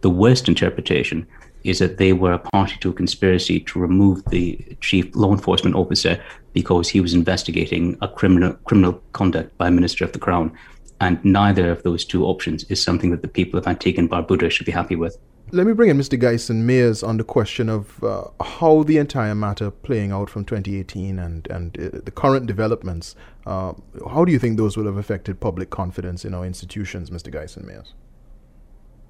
The 0.02 0.10
worst 0.10 0.48
interpretation 0.48 1.26
is 1.64 1.78
that 1.80 1.98
they 1.98 2.12
were 2.12 2.32
a 2.32 2.38
party 2.38 2.76
to 2.80 2.90
a 2.90 2.92
conspiracy 2.92 3.60
to 3.60 3.78
remove 3.78 4.24
the 4.26 4.58
chief 4.80 5.14
law 5.16 5.32
enforcement 5.32 5.74
officer 5.74 6.22
because 6.52 6.88
he 6.88 7.00
was 7.00 7.12
investigating 7.12 7.98
a 8.02 8.08
criminal 8.08 8.52
criminal 8.64 8.92
conduct 9.12 9.56
by 9.58 9.68
a 9.68 9.70
minister 9.70 10.04
of 10.04 10.12
the 10.12 10.18
crown. 10.18 10.56
And 11.00 11.22
neither 11.24 11.70
of 11.70 11.82
those 11.82 12.04
two 12.04 12.24
options 12.24 12.64
is 12.64 12.82
something 12.82 13.10
that 13.10 13.22
the 13.22 13.28
people 13.28 13.58
of 13.58 13.66
Antigua 13.66 14.00
and 14.00 14.10
Barbuda 14.10 14.50
should 14.50 14.66
be 14.66 14.72
happy 14.72 14.96
with. 14.96 15.18
Let 15.52 15.66
me 15.66 15.74
bring 15.74 15.90
in 15.90 15.98
Mr. 15.98 16.20
Guyson 16.20 16.64
Mayers 16.64 17.06
on 17.06 17.18
the 17.18 17.24
question 17.24 17.68
of 17.68 18.02
uh, 18.02 18.24
how 18.42 18.82
the 18.82 18.98
entire 18.98 19.34
matter 19.34 19.70
playing 19.70 20.10
out 20.10 20.28
from 20.28 20.44
2018 20.44 21.20
and, 21.20 21.46
and 21.46 21.78
uh, 21.78 22.00
the 22.04 22.10
current 22.10 22.46
developments. 22.46 23.14
Uh, 23.46 23.74
how 24.10 24.24
do 24.24 24.32
you 24.32 24.40
think 24.40 24.56
those 24.56 24.76
will 24.76 24.86
have 24.86 24.96
affected 24.96 25.38
public 25.38 25.70
confidence 25.70 26.24
in 26.24 26.34
our 26.34 26.44
institutions, 26.44 27.10
Mr. 27.10 27.32
Guyson 27.32 27.64
Mayers? 27.64 27.92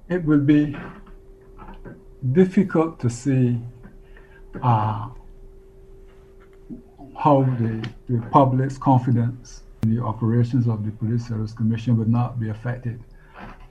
It 0.09 0.23
will 0.25 0.39
be 0.39 0.75
difficult 2.33 2.99
to 2.99 3.09
see 3.09 3.59
uh, 4.61 5.09
how 7.17 7.43
the, 7.59 7.89
the 8.09 8.21
public's 8.29 8.77
confidence 8.77 9.63
in 9.63 9.66
the 9.95 10.03
operations 10.03 10.67
of 10.67 10.85
the 10.85 10.91
Police 10.91 11.27
Service 11.27 11.53
Commission 11.53 11.97
would 11.97 12.09
not 12.09 12.39
be 12.39 12.49
affected. 12.49 13.03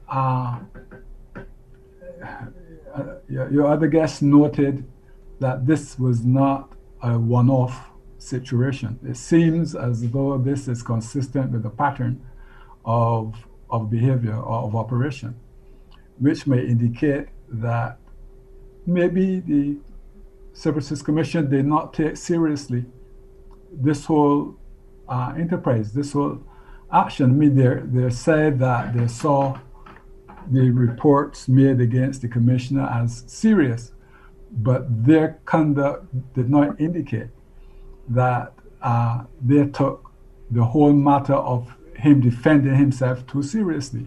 Uh, 0.08 0.60
your 3.28 3.66
other 3.66 3.86
guest 3.86 4.22
noted 4.22 4.84
that 5.40 5.66
this 5.66 5.98
was 5.98 6.24
not 6.24 6.72
a 7.02 7.18
one-off 7.18 7.90
situation. 8.18 8.98
It 9.06 9.16
seems 9.16 9.74
as 9.74 10.10
though 10.10 10.38
this 10.38 10.68
is 10.68 10.82
consistent 10.82 11.52
with 11.52 11.62
the 11.62 11.70
pattern 11.70 12.24
of, 12.84 13.34
of 13.70 13.90
behavior 13.90 14.36
or 14.36 14.64
of 14.66 14.74
operation, 14.74 15.34
which 16.18 16.46
may 16.46 16.64
indicate 16.64 17.28
that 17.48 17.98
maybe 18.86 19.40
the 19.40 19.76
Services 20.52 21.02
Commission 21.02 21.50
did 21.50 21.66
not 21.66 21.92
take 21.92 22.16
seriously 22.16 22.86
this 23.70 24.06
whole 24.06 24.56
uh, 25.08 25.34
enterprise, 25.36 25.92
this 25.92 26.12
whole 26.12 26.40
action. 26.92 27.26
I 27.26 27.34
mean, 27.34 27.54
they 27.56 27.80
they 27.84 28.10
said 28.10 28.58
that 28.60 28.96
they 28.96 29.06
saw 29.06 29.58
the 30.50 30.70
reports 30.70 31.48
made 31.48 31.80
against 31.80 32.22
the 32.22 32.28
commissioner 32.28 32.88
as 32.92 33.24
serious, 33.26 33.92
but 34.50 35.04
their 35.04 35.40
conduct 35.44 36.06
did 36.34 36.48
not 36.48 36.80
indicate 36.80 37.28
that 38.08 38.52
uh, 38.82 39.24
they 39.44 39.66
took 39.66 40.10
the 40.50 40.64
whole 40.64 40.92
matter 40.92 41.34
of 41.34 41.72
him 41.96 42.20
defending 42.20 42.74
himself 42.76 43.26
too 43.26 43.42
seriously. 43.42 44.06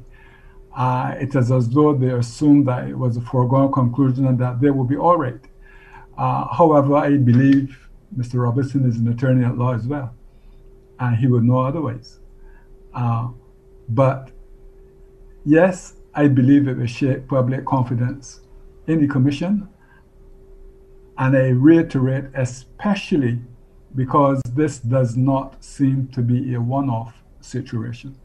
Uh, 0.75 1.15
it 1.19 1.35
is 1.35 1.51
as 1.51 1.67
though 1.69 1.93
they 1.93 2.11
assumed 2.11 2.67
that 2.67 2.87
it 2.87 2.97
was 2.97 3.17
a 3.17 3.21
foregone 3.21 3.71
conclusion 3.71 4.27
and 4.27 4.39
that 4.39 4.61
they 4.61 4.69
would 4.69 4.87
be 4.87 4.95
all 4.95 5.17
right. 5.17 5.41
Uh, 6.17 6.47
however, 6.53 6.95
I 6.95 7.17
believe 7.17 7.89
Mr. 8.15 8.43
Robertson 8.43 8.87
is 8.87 8.97
an 8.97 9.07
attorney 9.07 9.45
at 9.45 9.57
law 9.57 9.73
as 9.73 9.87
well, 9.87 10.13
and 10.99 11.15
he 11.15 11.27
would 11.27 11.43
know 11.43 11.61
otherwise. 11.61 12.19
Uh, 12.93 13.29
but 13.89 14.31
yes, 15.45 15.95
I 16.13 16.27
believe 16.27 16.67
it 16.67 16.77
will 16.77 16.85
shake 16.85 17.27
public 17.27 17.65
confidence 17.65 18.41
in 18.87 18.99
the 18.99 19.07
commission. 19.07 19.67
And 21.17 21.35
I 21.35 21.49
reiterate, 21.49 22.25
especially 22.33 23.39
because 23.95 24.41
this 24.53 24.79
does 24.79 25.17
not 25.17 25.63
seem 25.63 26.07
to 26.09 26.21
be 26.21 26.53
a 26.53 26.61
one 26.61 26.89
off 26.89 27.13
situation. 27.41 28.15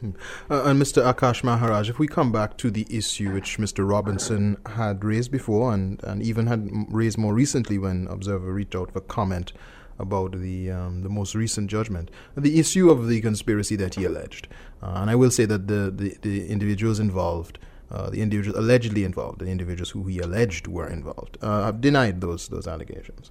Hmm. 0.00 0.10
Uh, 0.50 0.64
and 0.64 0.80
Mr. 0.80 1.02
Akaash 1.02 1.42
Maharaj, 1.42 1.88
if 1.88 1.98
we 1.98 2.06
come 2.06 2.30
back 2.30 2.58
to 2.58 2.70
the 2.70 2.86
issue 2.90 3.32
which 3.32 3.58
Mr. 3.58 3.88
Robinson 3.88 4.58
had 4.66 5.02
raised 5.04 5.30
before 5.30 5.72
and, 5.72 6.02
and 6.04 6.22
even 6.22 6.46
had 6.46 6.68
raised 6.90 7.16
more 7.16 7.32
recently 7.32 7.78
when 7.78 8.06
Observer 8.08 8.52
reached 8.52 8.74
out 8.74 8.92
for 8.92 9.00
comment 9.00 9.52
about 9.98 10.32
the 10.40 10.70
um, 10.70 11.02
the 11.02 11.08
most 11.08 11.34
recent 11.34 11.70
judgment, 11.70 12.10
the 12.36 12.58
issue 12.58 12.90
of 12.90 13.08
the 13.08 13.20
conspiracy 13.20 13.76
that 13.76 13.94
he 13.94 14.04
alleged. 14.04 14.48
Uh, 14.82 14.94
and 14.96 15.10
I 15.10 15.14
will 15.14 15.30
say 15.30 15.44
that 15.46 15.68
the, 15.68 15.90
the, 15.90 16.16
the 16.22 16.48
individuals 16.48 17.00
involved, 17.00 17.58
uh, 17.90 18.10
the 18.10 18.20
individuals 18.20 18.58
allegedly 18.58 19.04
involved, 19.04 19.40
the 19.40 19.46
individuals 19.46 19.90
who 19.90 20.04
he 20.04 20.18
alleged 20.18 20.66
were 20.66 20.88
involved, 20.88 21.38
uh, 21.42 21.64
have 21.64 21.80
denied 21.80 22.20
those 22.20 22.48
those 22.48 22.66
allegations. 22.66 23.30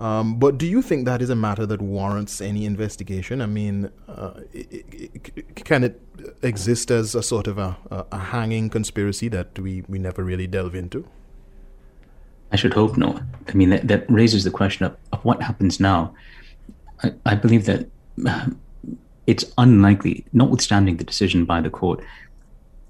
Um, 0.00 0.38
but 0.38 0.56
do 0.56 0.66
you 0.66 0.80
think 0.80 1.04
that 1.04 1.20
is 1.20 1.28
a 1.28 1.36
matter 1.36 1.66
that 1.66 1.82
warrants 1.82 2.40
any 2.40 2.64
investigation? 2.64 3.42
I 3.42 3.46
mean, 3.46 3.90
uh, 4.08 4.40
it, 4.50 4.86
it, 4.90 5.54
can 5.54 5.84
it 5.84 6.00
exist 6.42 6.90
as 6.90 7.14
a 7.14 7.22
sort 7.22 7.46
of 7.46 7.58
a, 7.58 7.76
a, 7.90 8.16
hanging 8.18 8.70
conspiracy 8.70 9.28
that 9.28 9.58
we, 9.58 9.84
we 9.88 9.98
never 9.98 10.24
really 10.24 10.46
delve 10.46 10.74
into? 10.74 11.06
I 12.52 12.56
should 12.56 12.74
hope 12.74 12.96
not. 12.96 13.22
I 13.48 13.52
mean, 13.54 13.70
that, 13.70 13.88
that 13.88 14.10
raises 14.10 14.44
the 14.44 14.50
question 14.50 14.86
of, 14.86 14.96
of 15.12 15.24
what 15.24 15.42
happens 15.42 15.80
now. 15.80 16.14
I, 17.02 17.12
I 17.26 17.34
believe 17.34 17.66
that 17.66 17.86
it's 19.26 19.44
unlikely, 19.58 20.24
notwithstanding 20.32 20.96
the 20.96 21.04
decision 21.04 21.44
by 21.44 21.60
the 21.60 21.70
court, 21.70 22.02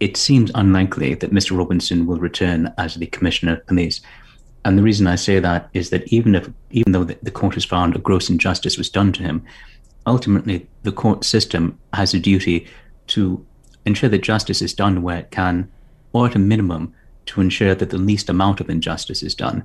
it 0.01 0.17
seems 0.17 0.51
unlikely 0.55 1.15
that 1.15 1.33
Mr. 1.33 1.57
Robinson 1.57 2.07
will 2.07 2.19
return 2.19 2.73
as 2.79 2.95
the 2.95 3.07
Commissioner 3.07 3.55
of 3.55 3.67
Police. 3.67 4.01
And 4.65 4.79
the 4.79 4.83
reason 4.83 5.07
I 5.07 5.17
say 5.17 5.39
that 5.41 5.69
is 5.75 5.91
that 5.91 6.11
even 6.13 6.35
if, 6.35 6.49
even 6.71 6.93
though 6.93 7.05
the 7.05 7.31
court 7.31 7.55
has 7.55 7.65
found 7.65 7.95
a 7.95 7.99
gross 7.99 8.31
injustice 8.31 8.79
was 8.79 8.89
done 8.89 9.13
to 9.13 9.23
him, 9.23 9.45
ultimately 10.07 10.67
the 10.83 10.93
court 10.93 11.25
system 11.25 11.79
has 11.93 12.15
a 12.15 12.19
duty 12.19 12.67
to 13.09 13.45
ensure 13.85 14.09
that 14.09 14.23
justice 14.23 14.63
is 14.63 14.75
done 14.75 15.03
where 15.03 15.19
it 15.19 15.31
can, 15.31 15.71
or 16.13 16.27
at 16.27 16.35
a 16.35 16.39
minimum, 16.39 16.95
to 17.31 17.41
ensure 17.41 17.75
that 17.77 17.91
the 17.91 17.99
least 17.99 18.29
amount 18.29 18.61
of 18.61 18.69
injustice 18.69 19.23
is 19.23 19.35
done. 19.37 19.65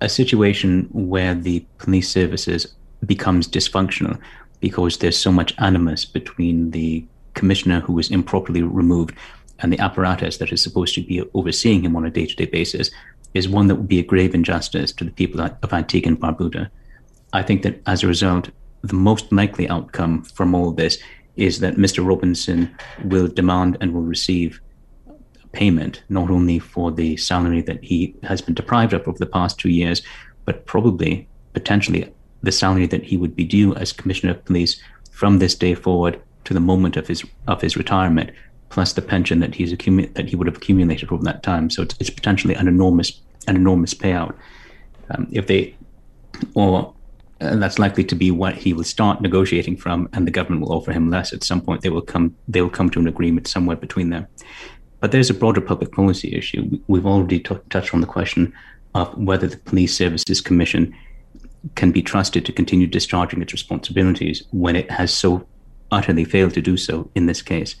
A 0.00 0.08
situation 0.08 0.88
where 0.92 1.34
the 1.34 1.64
police 1.76 2.08
services 2.08 2.74
becomes 3.04 3.46
dysfunctional 3.46 4.18
because 4.60 4.98
there's 4.98 5.18
so 5.18 5.30
much 5.30 5.54
animus 5.58 6.06
between 6.06 6.70
the 6.70 7.04
commissioner 7.34 7.80
who 7.80 7.92
was 7.92 8.10
improperly 8.10 8.62
removed 8.62 9.14
and 9.58 9.70
the 9.70 9.78
apparatus 9.78 10.38
that 10.38 10.52
is 10.52 10.62
supposed 10.62 10.94
to 10.94 11.02
be 11.02 11.22
overseeing 11.34 11.84
him 11.84 11.96
on 11.96 12.06
a 12.06 12.10
day-to-day 12.10 12.46
basis 12.46 12.90
is 13.34 13.46
one 13.46 13.66
that 13.66 13.74
would 13.74 13.88
be 13.88 13.98
a 13.98 14.10
grave 14.12 14.34
injustice 14.34 14.90
to 14.92 15.04
the 15.04 15.10
people 15.10 15.40
of 15.40 15.72
Antigua 15.72 16.08
and 16.08 16.20
Barbuda. 16.20 16.70
I 17.34 17.42
think 17.42 17.62
that 17.62 17.80
as 17.86 18.02
a 18.02 18.06
result, 18.06 18.50
the 18.82 18.94
most 18.94 19.30
likely 19.32 19.68
outcome 19.68 20.22
from 20.22 20.54
all 20.54 20.72
this 20.72 20.98
is 21.36 21.60
that 21.60 21.76
Mr. 21.76 22.06
Robinson 22.06 22.74
will 23.04 23.28
demand 23.28 23.76
and 23.82 23.92
will 23.92 24.02
receive 24.02 24.60
payment, 25.56 26.02
not 26.10 26.28
only 26.30 26.58
for 26.58 26.92
the 26.92 27.16
salary 27.16 27.62
that 27.62 27.82
he 27.82 28.14
has 28.22 28.42
been 28.42 28.54
deprived 28.54 28.92
of 28.92 29.08
over 29.08 29.18
the 29.18 29.32
past 29.38 29.58
two 29.58 29.70
years, 29.70 30.02
but 30.44 30.66
probably 30.66 31.26
potentially 31.54 32.12
the 32.42 32.52
salary 32.52 32.86
that 32.86 33.02
he 33.02 33.16
would 33.16 33.34
be 33.34 33.44
due 33.44 33.74
as 33.74 33.90
Commissioner 33.90 34.32
of 34.32 34.44
Police 34.44 34.80
from 35.10 35.38
this 35.38 35.54
day 35.54 35.74
forward 35.74 36.20
to 36.44 36.52
the 36.52 36.60
moment 36.60 36.98
of 36.98 37.08
his 37.08 37.24
of 37.48 37.62
his 37.62 37.74
retirement, 37.76 38.30
plus 38.68 38.92
the 38.92 39.02
pension 39.02 39.40
that 39.40 39.54
he's 39.54 39.72
accumu- 39.72 40.12
that 40.12 40.28
he 40.28 40.36
would 40.36 40.46
have 40.46 40.58
accumulated 40.58 41.10
over 41.10 41.24
that 41.24 41.42
time. 41.42 41.70
So 41.70 41.82
it's, 41.82 41.96
it's 42.00 42.10
potentially 42.10 42.54
an 42.54 42.68
enormous 42.68 43.22
an 43.48 43.56
enormous 43.56 43.94
payout. 43.94 44.34
Um, 45.10 45.26
if 45.32 45.46
they, 45.46 45.74
or 46.54 46.94
uh, 47.40 47.56
that's 47.56 47.78
likely 47.78 48.04
to 48.04 48.14
be 48.14 48.30
what 48.30 48.54
he 48.54 48.74
will 48.74 48.84
start 48.84 49.22
negotiating 49.22 49.76
from, 49.78 50.08
and 50.12 50.26
the 50.26 50.30
government 50.38 50.62
will 50.62 50.72
offer 50.76 50.92
him 50.92 51.10
less 51.10 51.32
at 51.32 51.44
some 51.44 51.60
point. 51.62 51.80
They 51.80 51.90
will 51.90 52.02
come. 52.14 52.36
They 52.46 52.60
will 52.60 52.76
come 52.78 52.90
to 52.90 53.00
an 53.00 53.08
agreement 53.08 53.48
somewhere 53.48 53.76
between 53.76 54.10
them. 54.10 54.26
But 55.00 55.12
there's 55.12 55.30
a 55.30 55.34
broader 55.34 55.60
public 55.60 55.92
policy 55.92 56.34
issue. 56.34 56.78
We've 56.88 57.06
already 57.06 57.40
t- 57.40 57.56
touched 57.70 57.94
on 57.94 58.00
the 58.00 58.06
question 58.06 58.52
of 58.94 59.16
whether 59.16 59.46
the 59.46 59.58
Police 59.58 59.96
Services 59.96 60.40
Commission 60.40 60.94
can 61.74 61.92
be 61.92 62.02
trusted 62.02 62.46
to 62.46 62.52
continue 62.52 62.86
discharging 62.86 63.42
its 63.42 63.52
responsibilities 63.52 64.44
when 64.52 64.76
it 64.76 64.90
has 64.90 65.12
so 65.12 65.46
utterly 65.90 66.24
failed 66.24 66.54
to 66.54 66.62
do 66.62 66.76
so 66.76 67.10
in 67.14 67.26
this 67.26 67.42
case. 67.42 67.76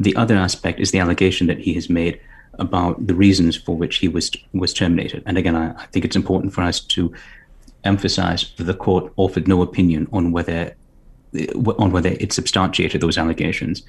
The 0.00 0.14
other 0.16 0.36
aspect 0.36 0.78
is 0.80 0.90
the 0.90 1.00
allegation 1.00 1.46
that 1.48 1.58
he 1.58 1.74
has 1.74 1.90
made 1.90 2.20
about 2.58 3.06
the 3.06 3.14
reasons 3.14 3.56
for 3.56 3.76
which 3.76 3.96
he 3.96 4.08
was 4.08 4.30
was 4.52 4.72
terminated. 4.72 5.22
And 5.26 5.38
again, 5.38 5.56
I, 5.56 5.70
I 5.72 5.86
think 5.86 6.04
it's 6.04 6.16
important 6.16 6.52
for 6.52 6.62
us 6.62 6.80
to 6.80 7.12
emphasize 7.84 8.52
that 8.56 8.64
the 8.64 8.74
court 8.74 9.12
offered 9.16 9.48
no 9.48 9.62
opinion 9.62 10.08
on 10.12 10.32
whether 10.32 10.74
on 11.78 11.92
whether 11.92 12.10
it 12.10 12.32
substantiated 12.32 13.00
those 13.00 13.18
allegations. 13.18 13.82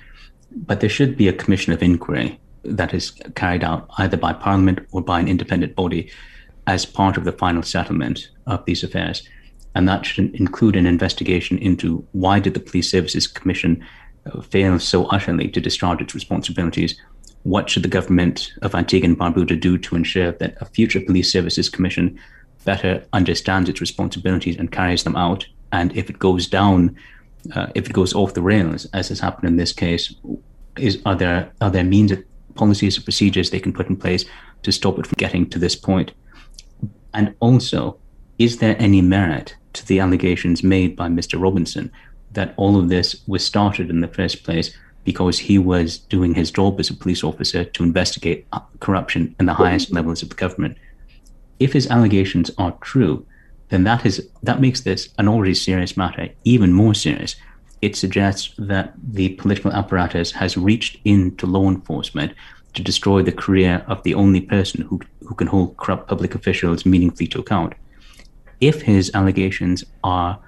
But 0.52 0.80
there 0.80 0.90
should 0.90 1.18
be 1.18 1.28
a 1.28 1.34
commission 1.34 1.74
of 1.74 1.84
inquiry 1.84 2.40
that 2.64 2.94
is 2.94 3.12
carried 3.36 3.64
out 3.64 3.90
either 3.98 4.18
by 4.18 4.34
Parliament 4.34 4.80
or 4.92 5.02
by 5.02 5.20
an 5.20 5.28
independent 5.28 5.76
body 5.76 6.12
as 6.68 6.86
part 6.86 7.18
of 7.18 7.24
the 7.24 7.32
final 7.32 7.64
settlement 7.64 8.30
of 8.46 8.64
these 8.66 8.84
affairs. 8.84 9.28
And 9.76 9.88
that 9.88 10.06
should 10.06 10.36
include 10.36 10.76
an 10.76 10.86
investigation 10.86 11.58
into 11.60 12.06
why 12.12 12.40
did 12.40 12.54
the 12.54 12.60
Police 12.60 12.92
Services 12.92 13.28
Commission 13.28 13.86
uh, 14.26 14.42
fail 14.42 14.80
so 14.80 15.06
utterly 15.06 15.48
to 15.50 15.62
discharge 15.62 16.02
its 16.02 16.14
responsibilities 16.16 17.00
what 17.44 17.70
should 17.70 17.84
the 17.84 17.90
government 17.90 18.54
of 18.62 18.76
Antigua 18.76 19.10
and 19.10 19.18
Barbuda 19.18 19.60
do 19.60 19.78
to 19.78 19.96
ensure 19.96 20.32
that 20.34 20.58
a 20.60 20.66
future 20.66 21.00
police 21.00 21.32
services 21.32 21.70
commission 21.70 22.20
better 22.66 23.04
understands 23.14 23.70
its 23.70 23.80
responsibilities 23.80 24.58
and 24.58 24.72
carries 24.72 25.04
them 25.04 25.16
out? 25.16 25.48
And 25.72 25.96
if 25.96 26.10
it 26.10 26.20
goes 26.20 26.48
down, 26.48 26.96
uh, 27.54 27.68
if 27.76 27.88
it 27.88 27.94
goes 27.94 28.14
off 28.14 28.34
the 28.34 28.42
rails, 28.42 28.86
as 28.94 29.10
has 29.10 29.20
happened 29.20 29.50
in 29.50 29.58
this 29.58 29.74
case, 29.74 30.14
is 30.78 31.00
are 31.06 31.16
there 31.16 31.52
are 31.62 31.70
there 31.70 31.84
means, 31.84 32.14
policies, 32.56 32.98
or 32.98 33.02
procedures 33.02 33.50
they 33.50 33.60
can 33.60 33.74
put 33.74 33.90
in 33.90 33.96
place 33.96 34.26
to 34.64 34.72
stop 34.72 35.00
it 35.00 35.08
from 35.08 35.16
getting 35.18 35.50
to 35.50 35.60
this 35.60 35.76
point? 35.76 36.12
And 37.14 37.36
also, 37.40 37.98
is 38.38 38.58
there 38.58 38.76
any 38.80 39.02
merit 39.02 39.56
to 39.74 39.86
the 39.86 40.00
allegations 40.00 40.64
made 40.64 40.96
by 40.96 41.08
Mr. 41.08 41.42
Robinson 41.42 41.92
that 42.32 42.54
all 42.58 42.78
of 42.78 42.90
this 42.90 43.22
was 43.28 43.46
started 43.46 43.90
in 43.90 44.02
the 44.02 44.08
first 44.08 44.44
place 44.44 44.76
because 45.04 45.40
he 45.40 45.58
was 45.58 45.98
doing 45.98 46.36
his 46.36 46.52
job 46.52 46.80
as 46.80 46.90
a 46.90 46.94
police 46.94 47.24
officer 47.24 47.64
to 47.64 47.84
investigate 47.84 48.46
corruption 48.80 49.36
in 49.40 49.46
the 49.46 49.54
highest 49.54 49.92
levels 49.92 50.22
of 50.22 50.30
the 50.30 50.36
government. 50.36 50.78
If 51.60 51.74
his 51.74 51.88
allegations 51.88 52.52
are 52.58 52.78
true, 52.82 53.26
then 53.70 53.84
that 53.84 54.06
is 54.06 54.28
that 54.44 54.62
makes 54.62 54.82
this 54.82 55.10
an 55.18 55.28
already 55.28 55.54
serious 55.54 55.96
matter 55.96 56.30
even 56.44 56.74
more 56.74 56.94
serious. 56.94 57.36
It 57.82 57.96
suggests 57.96 58.54
that 58.58 58.94
the 59.02 59.30
political 59.30 59.72
apparatus 59.72 60.32
has 60.34 60.58
reached 60.58 60.98
into 61.06 61.46
law 61.46 61.70
enforcement 61.70 62.34
to 62.74 62.84
destroy 62.84 63.22
the 63.22 63.32
career 63.32 63.84
of 63.88 64.04
the 64.04 64.14
only 64.14 64.42
person 64.42 64.82
who, 64.82 65.00
who 65.26 65.34
can 65.34 65.48
hold 65.48 65.78
corrupt 65.78 66.08
public 66.08 66.36
officials 66.36 66.86
meaningfully 66.86 67.28
to 67.28 67.40
account. 67.40 67.74
If 68.60 68.82
his 68.82 69.12
allegations 69.14 69.84
are 70.04 70.40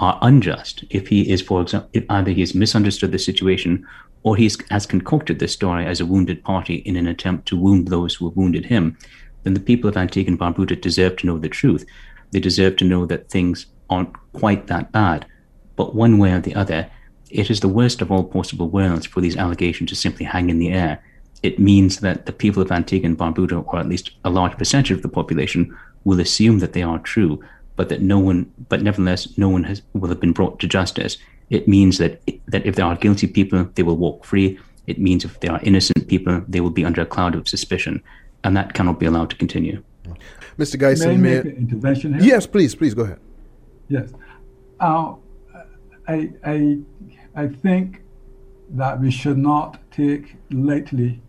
are 0.00 0.18
unjust, 0.22 0.82
if 0.88 1.08
he 1.08 1.30
is, 1.30 1.42
for 1.42 1.60
example, 1.60 1.90
either 2.08 2.30
he 2.30 2.40
has 2.40 2.54
misunderstood 2.54 3.12
the 3.12 3.18
situation 3.18 3.86
or 4.22 4.34
he 4.34 4.50
has 4.70 4.86
concocted 4.86 5.38
this 5.38 5.52
story 5.52 5.84
as 5.84 6.00
a 6.00 6.06
wounded 6.06 6.42
party 6.42 6.76
in 6.76 6.96
an 6.96 7.06
attempt 7.06 7.46
to 7.46 7.56
wound 7.56 7.88
those 7.88 8.14
who 8.14 8.26
have 8.26 8.36
wounded 8.36 8.64
him, 8.64 8.96
then 9.42 9.52
the 9.52 9.60
people 9.60 9.88
of 9.88 9.98
Antigua 9.98 10.30
and 10.30 10.38
Barbuda 10.38 10.80
deserve 10.80 11.16
to 11.16 11.26
know 11.26 11.38
the 11.38 11.50
truth. 11.50 11.84
They 12.30 12.40
deserve 12.40 12.76
to 12.76 12.84
know 12.84 13.06
that 13.06 13.28
things 13.28 13.66
aren't 13.88 14.14
quite 14.32 14.66
that 14.68 14.92
bad. 14.92 15.26
But 15.76 15.94
one 15.94 16.18
way 16.18 16.32
or 16.32 16.40
the 16.40 16.54
other, 16.54 16.90
it 17.30 17.50
is 17.50 17.60
the 17.60 17.68
worst 17.68 18.00
of 18.00 18.10
all 18.10 18.24
possible 18.24 18.68
worlds 18.68 19.06
for 19.06 19.20
these 19.20 19.36
allegations 19.36 19.90
to 19.90 19.96
simply 19.96 20.26
hang 20.26 20.50
in 20.50 20.58
the 20.58 20.72
air. 20.72 21.02
It 21.42 21.58
means 21.58 22.00
that 22.00 22.26
the 22.26 22.32
people 22.32 22.62
of 22.62 22.70
Antigua 22.70 23.06
and 23.06 23.18
Barbuda, 23.18 23.64
or 23.66 23.78
at 23.78 23.88
least 23.88 24.10
a 24.24 24.30
large 24.30 24.58
percentage 24.58 24.90
of 24.90 25.02
the 25.02 25.08
population, 25.08 25.76
will 26.04 26.20
assume 26.20 26.58
that 26.58 26.72
they 26.72 26.82
are 26.82 26.98
true, 26.98 27.42
but 27.76 27.88
that 27.88 28.02
no 28.02 28.18
one, 28.18 28.52
but 28.68 28.82
nevertheless, 28.82 29.38
no 29.38 29.48
one 29.48 29.64
has 29.64 29.82
will 29.94 30.08
have 30.08 30.20
been 30.20 30.32
brought 30.32 30.58
to 30.60 30.66
justice. 30.66 31.16
It 31.48 31.66
means 31.66 31.98
that 31.98 32.20
that 32.48 32.66
if 32.66 32.76
there 32.76 32.84
are 32.84 32.96
guilty 32.96 33.26
people, 33.26 33.68
they 33.74 33.82
will 33.82 33.96
walk 33.96 34.24
free. 34.24 34.58
It 34.86 34.98
means 34.98 35.24
if 35.24 35.40
there 35.40 35.52
are 35.52 35.60
innocent 35.62 36.08
people, 36.08 36.44
they 36.48 36.60
will 36.60 36.70
be 36.70 36.84
under 36.84 37.00
a 37.00 37.06
cloud 37.06 37.34
of 37.34 37.48
suspicion, 37.48 38.02
and 38.44 38.56
that 38.56 38.74
cannot 38.74 39.00
be 39.00 39.06
allowed 39.06 39.30
to 39.30 39.36
continue. 39.36 39.82
Mr. 40.58 40.76
Guyson, 40.76 41.18
may 41.18 41.38
an 41.38 41.48
intervention 41.48 42.14
here? 42.14 42.22
Yes, 42.22 42.46
please, 42.46 42.74
please 42.74 42.94
go 42.94 43.02
ahead. 43.02 43.20
Yes, 43.88 44.12
uh, 44.78 45.14
I, 46.08 46.32
I, 46.44 46.78
I 47.34 47.48
think 47.48 48.02
that 48.70 49.00
we 49.00 49.10
should 49.10 49.38
not 49.38 49.78
take 49.90 50.36
lightly 50.50 51.20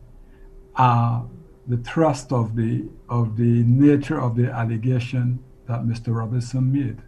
uh, 0.75 1.23
the 1.67 1.77
thrust 1.77 2.31
of 2.31 2.55
the 2.55 2.87
of 3.09 3.37
the 3.37 3.63
nature 3.63 4.19
of 4.19 4.35
the 4.35 4.49
allegation 4.51 5.43
that 5.67 5.81
Mr. 5.81 6.15
Robinson 6.15 6.71
made. 6.71 7.01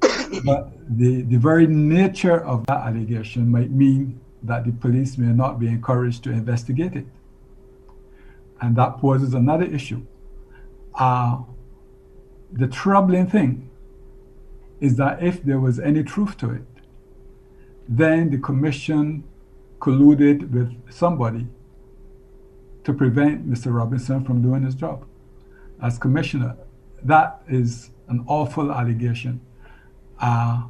but 0.44 0.72
the, 0.98 1.22
the 1.22 1.36
very 1.36 1.66
nature 1.66 2.44
of 2.44 2.66
that 2.66 2.86
allegation 2.86 3.48
might 3.50 3.70
mean 3.70 4.20
that 4.42 4.64
the 4.64 4.72
police 4.72 5.18
may 5.18 5.32
not 5.32 5.58
be 5.58 5.66
encouraged 5.66 6.22
to 6.24 6.30
investigate 6.30 6.94
it. 6.94 7.06
And 8.60 8.76
that 8.76 8.98
poses 8.98 9.34
another 9.34 9.64
issue. 9.64 10.04
Uh, 10.98 11.38
the 12.52 12.66
troubling 12.66 13.26
thing 13.26 13.70
is 14.80 14.96
that 14.96 15.22
if 15.22 15.42
there 15.42 15.60
was 15.60 15.78
any 15.78 16.02
truth 16.02 16.36
to 16.38 16.50
it, 16.50 16.64
then 17.88 18.30
the 18.30 18.38
commission 18.38 19.24
colluded 19.80 20.50
with 20.50 20.74
somebody 20.92 21.46
to 22.84 22.92
prevent 22.92 23.48
Mr. 23.48 23.74
Robinson 23.74 24.24
from 24.24 24.42
doing 24.42 24.62
his 24.62 24.74
job 24.74 25.06
as 25.82 25.98
commissioner. 25.98 26.56
That 27.02 27.42
is 27.48 27.90
an 28.08 28.24
awful 28.26 28.72
allegation. 28.72 29.40
Uh, 30.20 30.64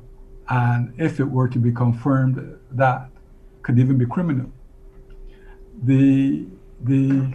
and 0.48 0.92
if 0.98 1.20
it 1.20 1.24
were 1.24 1.48
to 1.48 1.58
be 1.58 1.72
confirmed, 1.72 2.58
that 2.72 3.10
could 3.62 3.78
even 3.78 3.98
be 3.98 4.06
criminal. 4.06 4.50
The, 5.84 6.46
the 6.82 7.32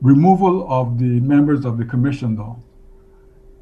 removal 0.00 0.70
of 0.72 0.98
the 0.98 1.20
members 1.20 1.64
of 1.64 1.78
the 1.78 1.84
commission, 1.84 2.36
though, 2.36 2.62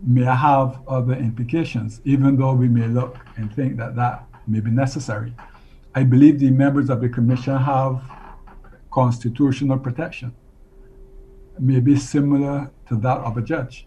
may 0.03 0.25
have 0.25 0.81
other 0.87 1.14
implications, 1.14 2.01
even 2.05 2.37
though 2.37 2.53
we 2.53 2.68
may 2.68 2.87
look 2.87 3.16
and 3.37 3.55
think 3.55 3.77
that 3.79 3.96
that 3.96 4.27
may 4.46 4.61
be 4.61 4.70
necessary. 4.70 5.33
I 5.94 6.05
believe 6.05 6.38
the 6.38 6.51
members 6.51 6.90
of 6.90 7.01
the 7.01 7.09
commission 7.09 7.57
have 7.57 8.03
constitutional 8.90 9.79
protection, 9.79 10.35
maybe 11.59 11.96
similar 11.96 12.70
to 12.88 12.96
that 12.96 13.18
of 13.18 13.38
a 13.38 13.42
judge. 13.42 13.87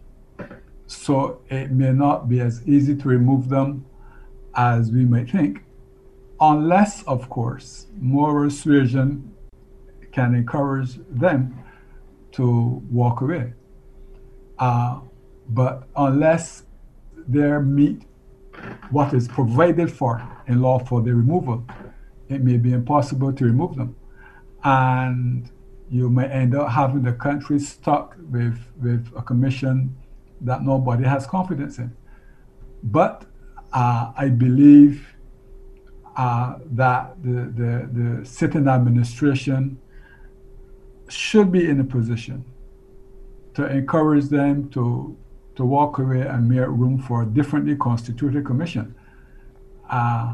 So 0.88 1.42
it 1.50 1.72
may 1.72 1.92
not 1.92 2.28
be 2.28 2.40
as 2.42 2.68
easy 2.68 2.96
to 2.96 3.08
remove 3.08 3.50
them 3.50 3.86
as 4.56 4.92
we 4.92 5.06
might 5.06 5.30
think, 5.30 5.64
unless, 6.42 7.04
of 7.04 7.30
course, 7.30 7.86
moral 8.00 8.50
suasion 8.50 9.32
can 10.12 10.34
encourage 10.34 11.00
them 11.12 11.56
to 12.40 12.82
walk 12.90 13.20
away. 13.20 13.54
Uh, 14.58 15.02
but 15.50 15.90
unless 15.98 16.64
they 17.28 17.52
meet 17.60 18.04
what 18.92 19.14
is 19.14 19.28
provided 19.28 19.92
for 19.92 20.14
in 20.48 20.62
law 20.62 20.80
for 20.80 21.02
the 21.02 21.14
removal, 21.14 21.66
it 22.30 22.42
may 22.42 22.56
be 22.56 22.72
impossible 22.72 23.34
to 23.34 23.44
remove 23.44 23.76
them. 23.76 23.94
And 24.64 25.52
you 25.90 26.10
may 26.10 26.28
end 26.28 26.56
up 26.56 26.70
having 26.70 27.04
the 27.04 27.14
country 27.14 27.60
stuck 27.60 28.16
with, 28.32 28.58
with 28.82 29.12
a 29.18 29.22
commission 29.22 29.96
that 30.40 30.64
nobody 30.64 31.04
has 31.04 31.28
confidence 31.28 31.78
in. 31.78 31.92
But 32.84 33.26
uh, 33.74 34.14
I 34.16 34.30
believe 34.30 35.06
uh, 36.16 36.60
that 36.72 37.22
the, 37.22 37.52
the, 37.60 37.90
the 38.00 38.26
sitting 38.26 38.70
administration 38.70 39.78
should 41.12 41.52
be 41.52 41.70
in 41.70 41.80
a 41.80 41.84
position 41.84 42.44
to 43.56 43.66
encourage 43.66 44.26
them 44.26 44.70
to 44.70 45.18
to 45.56 45.66
walk 45.66 46.00
away 46.00 46.22
and 46.22 46.48
make 46.48 46.66
room 46.68 46.98
for 46.98 47.24
a 47.24 47.26
differently 47.26 47.76
constituted 47.76 48.46
commission 48.46 48.96
uh, 49.90 50.34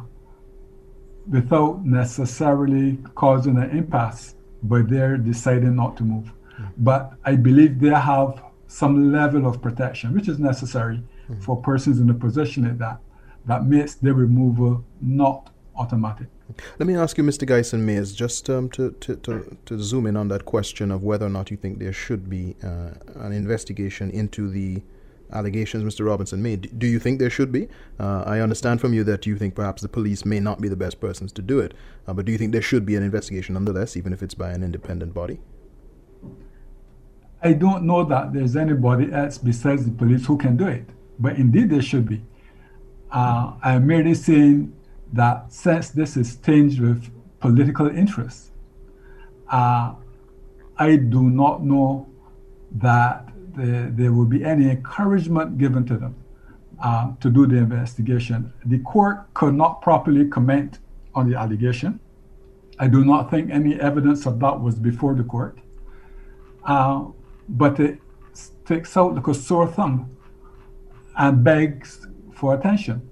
without 1.28 1.84
necessarily 1.84 3.00
causing 3.16 3.58
an 3.58 3.72
impasse 3.72 4.36
by 4.62 4.84
their 4.84 5.18
deciding 5.18 5.76
not 5.76 5.98
to 5.98 6.04
move. 6.04 6.32
Mm. 6.60 6.72
But 6.78 7.14
I 7.24 7.36
believe 7.36 7.80
they 7.80 7.90
have 7.90 8.44
some 8.68 9.12
level 9.12 9.48
of 9.48 9.62
protection, 9.64 10.14
which 10.14 10.28
is 10.28 10.38
necessary 10.38 11.02
mm. 11.28 11.44
for 11.44 11.60
persons 11.60 12.00
in 12.00 12.10
a 12.12 12.14
position 12.14 12.66
like 12.66 12.78
that, 12.78 13.00
that 13.46 13.66
makes 13.66 13.96
their 13.96 14.14
removal 14.14 14.84
not 15.02 15.50
automatic. 15.76 16.28
Let 16.80 16.86
me 16.88 16.96
ask 16.96 17.18
you, 17.18 17.24
Mr. 17.24 17.48
Guyson 17.48 17.82
Mayers, 17.86 18.16
just 18.16 18.50
um, 18.50 18.70
to, 18.72 18.92
to, 18.92 19.16
to, 19.16 19.58
to, 19.66 19.80
zoom 19.82 20.06
in 20.06 20.16
on 20.16 20.28
that 20.28 20.46
question 20.46 20.92
of 20.92 21.04
whether 21.04 21.26
or 21.26 21.30
not 21.30 21.50
you 21.50 21.58
think 21.58 21.80
there 21.80 21.94
should 21.94 22.30
be 22.30 22.56
uh, 22.64 22.92
an 23.16 23.32
investigation 23.32 24.12
into 24.12 24.48
the 24.50 24.84
allegations 25.34 25.84
Mr. 25.84 26.06
Robinson 26.06 26.44
made. 26.44 26.78
Do 26.78 26.86
you 26.86 27.00
think 27.00 27.18
there 27.20 27.32
should 27.32 27.52
be? 27.52 27.68
Uh, 28.00 28.24
I 28.26 28.42
understand 28.42 28.80
from 28.80 28.94
you 28.94 29.04
that 29.06 29.26
you 29.26 29.38
think 29.38 29.56
perhaps 29.56 29.82
the 29.82 29.90
police 29.90 30.24
may 30.24 30.40
not 30.40 30.62
be 30.62 30.68
the 30.68 30.76
best 30.76 31.00
persons 31.00 31.32
to 31.34 31.42
do 31.42 31.60
it, 31.60 31.74
uh, 32.08 32.14
but 32.14 32.26
do 32.26 32.32
you 32.32 32.38
think 32.38 32.52
there 32.52 32.62
should 32.62 32.86
be 32.86 32.96
an 32.96 33.02
investigation 33.02 33.54
nonetheless, 33.54 33.98
even 33.98 34.14
if 34.14 34.22
it's 34.22 34.36
by 34.36 34.52
an 34.52 34.64
independent 34.64 35.14
body? 35.16 35.40
I 37.42 37.54
don't 37.54 37.84
know 37.84 38.04
that 38.04 38.34
there's 38.34 38.56
anybody 38.56 39.12
else 39.12 39.38
besides 39.38 39.86
the 39.86 39.92
police 39.92 40.26
who 40.26 40.38
can 40.38 40.58
do 40.58 40.68
it, 40.68 40.86
but 41.20 41.38
indeed 41.38 41.70
there 41.70 41.82
should 41.82 42.08
be. 42.08 42.24
Uh, 43.12 43.54
I'm 43.64 43.88
merely 43.88 44.14
saying 44.14 44.74
that 45.14 45.52
since 45.52 45.90
this 45.90 46.18
is 46.18 46.36
tinged 46.36 46.80
with 46.80 47.10
political 47.40 47.88
interest, 47.88 48.52
uh, 49.50 49.94
I 50.78 50.96
do 50.98 51.30
not 51.30 51.64
know 51.64 52.08
that 52.74 53.30
the, 53.56 53.92
there 53.94 54.12
will 54.12 54.26
be 54.26 54.44
any 54.44 54.70
encouragement 54.70 55.58
given 55.58 55.86
to 55.86 55.98
them 55.98 56.16
uh, 56.84 57.12
to 57.22 57.30
do 57.30 57.48
the 57.48 57.58
investigation. 57.58 58.52
The 58.66 58.80
court 58.80 59.34
could 59.34 59.54
not 59.54 59.82
properly 59.82 60.28
comment 60.28 60.80
on 61.14 61.30
the 61.30 61.38
allegation. 61.38 62.00
I 62.78 62.88
do 62.88 63.06
not 63.06 63.32
think 63.32 63.52
any 63.52 63.80
evidence 63.80 64.26
of 64.26 64.40
that 64.40 64.60
was 64.60 64.76
before 64.76 65.14
the 65.14 65.24
court. 65.24 65.58
Uh, 66.66 67.06
but 67.48 67.80
it 67.80 68.00
sticks 68.34 68.98
out 68.98 69.16
like 69.16 69.28
a 69.28 69.34
sore 69.34 69.68
thumb 69.68 70.10
and 71.18 71.44
begs 71.44 72.06
for 72.34 72.56
attention. 72.56 73.10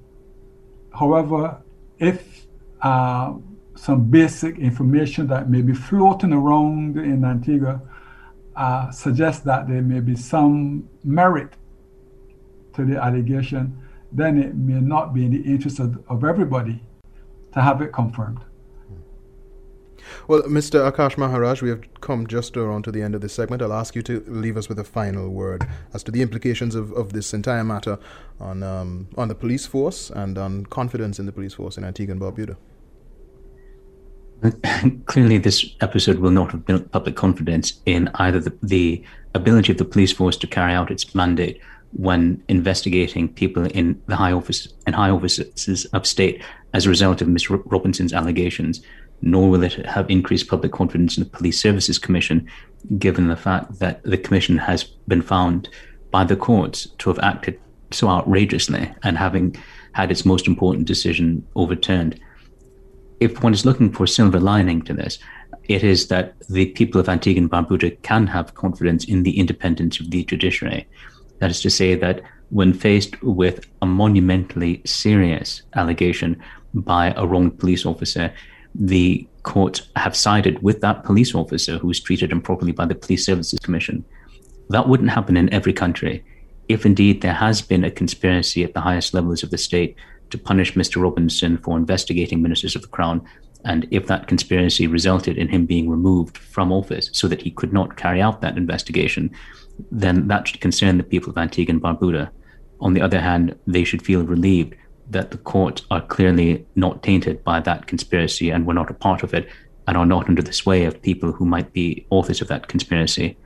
However, 0.91 1.61
if 2.03 2.45
uh, 2.81 3.33
some 3.75 4.03
basic 4.09 4.59
information 4.59 5.27
that 5.27 5.49
may 5.49 5.61
be 5.61 5.73
floating 5.73 6.33
around 6.33 6.97
in 6.97 7.23
Antigua 7.23 7.81
uh, 8.55 8.91
suggests 8.91 9.41
that 9.43 9.67
there 9.67 9.81
may 9.81 9.99
be 9.99 10.15
some 10.15 10.87
merit 11.03 11.53
to 12.75 12.83
the 12.85 12.97
allegation, 13.01 13.77
then 14.11 14.37
it 14.37 14.55
may 14.55 14.79
not 14.79 15.13
be 15.13 15.25
in 15.25 15.31
the 15.31 15.41
interest 15.41 15.79
of, 15.79 16.03
of 16.09 16.23
everybody 16.23 16.83
to 17.53 17.61
have 17.61 17.81
it 17.81 17.93
confirmed. 17.93 18.39
Well, 20.27 20.41
Mr. 20.43 20.89
Akaash 20.91 21.17
Maharaj, 21.17 21.61
we 21.61 21.69
have 21.69 21.81
come 22.01 22.27
just 22.27 22.55
around 22.57 22.83
to 22.83 22.91
the 22.91 23.01
end 23.01 23.15
of 23.15 23.21
this 23.21 23.33
segment. 23.33 23.61
I'll 23.61 23.73
ask 23.73 23.95
you 23.95 24.01
to 24.03 24.23
leave 24.27 24.57
us 24.57 24.69
with 24.69 24.79
a 24.79 24.83
final 24.83 25.29
word 25.29 25.67
as 25.93 26.03
to 26.03 26.11
the 26.11 26.21
implications 26.21 26.75
of, 26.75 26.91
of 26.93 27.13
this 27.13 27.33
entire 27.33 27.63
matter 27.63 27.99
on 28.39 28.63
um, 28.63 29.07
on 29.17 29.27
the 29.27 29.35
police 29.35 29.65
force 29.65 30.09
and 30.09 30.37
on 30.37 30.65
confidence 30.65 31.19
in 31.19 31.25
the 31.25 31.31
police 31.31 31.53
force 31.53 31.77
in 31.77 31.83
Antigua 31.83 32.13
and 32.13 32.21
Barbuda. 32.21 32.55
Clearly, 35.05 35.37
this 35.37 35.65
episode 35.81 36.19
will 36.19 36.31
not 36.31 36.51
have 36.51 36.65
built 36.65 36.91
public 36.91 37.15
confidence 37.15 37.79
in 37.85 38.09
either 38.15 38.39
the, 38.39 38.57
the 38.61 39.03
ability 39.33 39.71
of 39.71 39.77
the 39.77 39.85
police 39.85 40.11
force 40.11 40.35
to 40.37 40.47
carry 40.47 40.73
out 40.73 40.91
its 40.91 41.15
mandate 41.15 41.61
when 41.93 42.43
investigating 42.47 43.29
people 43.31 43.65
in 43.65 44.01
the 44.07 44.15
high 44.15 44.31
office 44.31 44.67
and 44.85 44.95
high 44.95 45.09
offices 45.09 45.85
of 45.93 46.07
state 46.07 46.41
as 46.73 46.85
a 46.85 46.89
result 46.89 47.21
of 47.21 47.27
Ms. 47.27 47.49
Robinson's 47.49 48.13
allegations, 48.13 48.81
nor 49.23 49.49
will 49.49 49.63
it 49.63 49.85
have 49.85 50.09
increased 50.09 50.47
public 50.47 50.71
confidence 50.71 51.17
in 51.17 51.23
the 51.23 51.29
Police 51.29 51.59
Services 51.59 51.97
Commission, 51.97 52.47
given 52.97 53.27
the 53.27 53.35
fact 53.35 53.79
that 53.79 54.03
the 54.03 54.17
commission 54.17 54.57
has 54.57 54.83
been 55.07 55.21
found 55.21 55.69
by 56.11 56.23
the 56.23 56.35
courts 56.35 56.87
to 56.99 57.09
have 57.09 57.19
acted 57.19 57.59
so 57.91 58.07
outrageously 58.07 58.91
and 59.03 59.17
having 59.17 59.55
had 59.93 60.11
its 60.11 60.25
most 60.25 60.47
important 60.47 60.87
decision 60.87 61.45
overturned 61.55 62.19
if 63.23 63.41
one 63.41 63.53
is 63.53 63.65
looking 63.65 63.91
for 63.91 64.03
a 64.03 64.07
silver 64.07 64.39
lining 64.39 64.81
to 64.83 64.93
this, 64.93 65.17
it 65.65 65.83
is 65.83 66.07
that 66.07 66.33
the 66.49 66.65
people 66.67 66.99
of 66.99 67.07
Antigua 67.07 67.41
and 67.41 67.51
Barbuda 67.51 68.01
can 68.01 68.27
have 68.27 68.55
confidence 68.55 69.05
in 69.05 69.23
the 69.23 69.39
independence 69.39 69.99
of 69.99 70.11
the 70.11 70.25
judiciary. 70.25 70.87
That 71.39 71.49
is 71.49 71.61
to 71.61 71.69
say, 71.69 71.95
that 71.95 72.21
when 72.49 72.73
faced 72.73 73.21
with 73.23 73.65
a 73.81 73.85
monumentally 73.85 74.81
serious 74.85 75.63
allegation 75.75 76.41
by 76.73 77.13
a 77.15 77.25
wronged 77.25 77.59
police 77.59 77.85
officer, 77.85 78.33
the 78.75 79.27
court 79.43 79.81
have 79.95 80.15
sided 80.15 80.61
with 80.63 80.81
that 80.81 81.03
police 81.03 81.35
officer 81.35 81.77
who 81.77 81.87
was 81.87 81.99
treated 81.99 82.31
improperly 82.31 82.71
by 82.71 82.85
the 82.85 82.95
Police 82.95 83.25
Services 83.25 83.59
Commission. 83.59 84.03
That 84.69 84.87
wouldn't 84.87 85.11
happen 85.11 85.37
in 85.37 85.53
every 85.53 85.73
country. 85.73 86.23
If 86.69 86.85
indeed 86.85 87.21
there 87.21 87.33
has 87.33 87.61
been 87.61 87.83
a 87.83 87.91
conspiracy 87.91 88.63
at 88.63 88.73
the 88.73 88.81
highest 88.81 89.13
levels 89.13 89.43
of 89.43 89.51
the 89.51 89.57
state 89.57 89.95
to 90.29 90.37
punish 90.37 90.73
Mr. 90.73 91.01
Robinson 91.01 91.57
for 91.57 91.77
investigating 91.77 92.41
ministers 92.41 92.75
of 92.75 92.81
the 92.81 92.87
Crown, 92.87 93.21
and 93.65 93.87
if 93.91 94.07
that 94.07 94.27
conspiracy 94.27 94.87
resulted 94.87 95.37
in 95.37 95.49
him 95.49 95.65
being 95.65 95.89
removed 95.89 96.37
from 96.37 96.71
office 96.71 97.09
so 97.13 97.27
that 97.27 97.41
he 97.41 97.51
could 97.51 97.73
not 97.73 97.97
carry 97.97 98.21
out 98.21 98.41
that 98.41 98.57
investigation, 98.57 99.31
then 99.91 100.27
that 100.27 100.47
should 100.47 100.61
concern 100.61 100.97
the 100.97 101.03
people 101.03 101.29
of 101.29 101.37
Antigua 101.37 101.73
and 101.73 101.81
Barbuda. 101.81 102.29
On 102.79 102.93
the 102.93 103.01
other 103.01 103.21
hand, 103.21 103.55
they 103.67 103.83
should 103.83 104.01
feel 104.01 104.23
relieved 104.23 104.75
that 105.09 105.31
the 105.31 105.37
courts 105.37 105.83
are 105.91 106.01
clearly 106.01 106.65
not 106.75 107.03
tainted 107.03 107.43
by 107.43 107.59
that 107.61 107.87
conspiracy 107.87 108.49
and 108.49 108.65
were 108.65 108.73
not 108.73 108.89
a 108.89 108.93
part 108.93 109.23
of 109.23 109.33
it 109.33 109.47
and 109.87 109.97
are 109.97 110.05
not 110.05 110.29
under 110.29 110.41
the 110.41 110.53
sway 110.53 110.85
of 110.85 111.01
people 111.01 111.31
who 111.31 111.45
might 111.45 111.73
be 111.73 112.05
authors 112.09 112.41
of 112.41 112.47
that 112.47 112.67
conspiracy. 112.67 113.37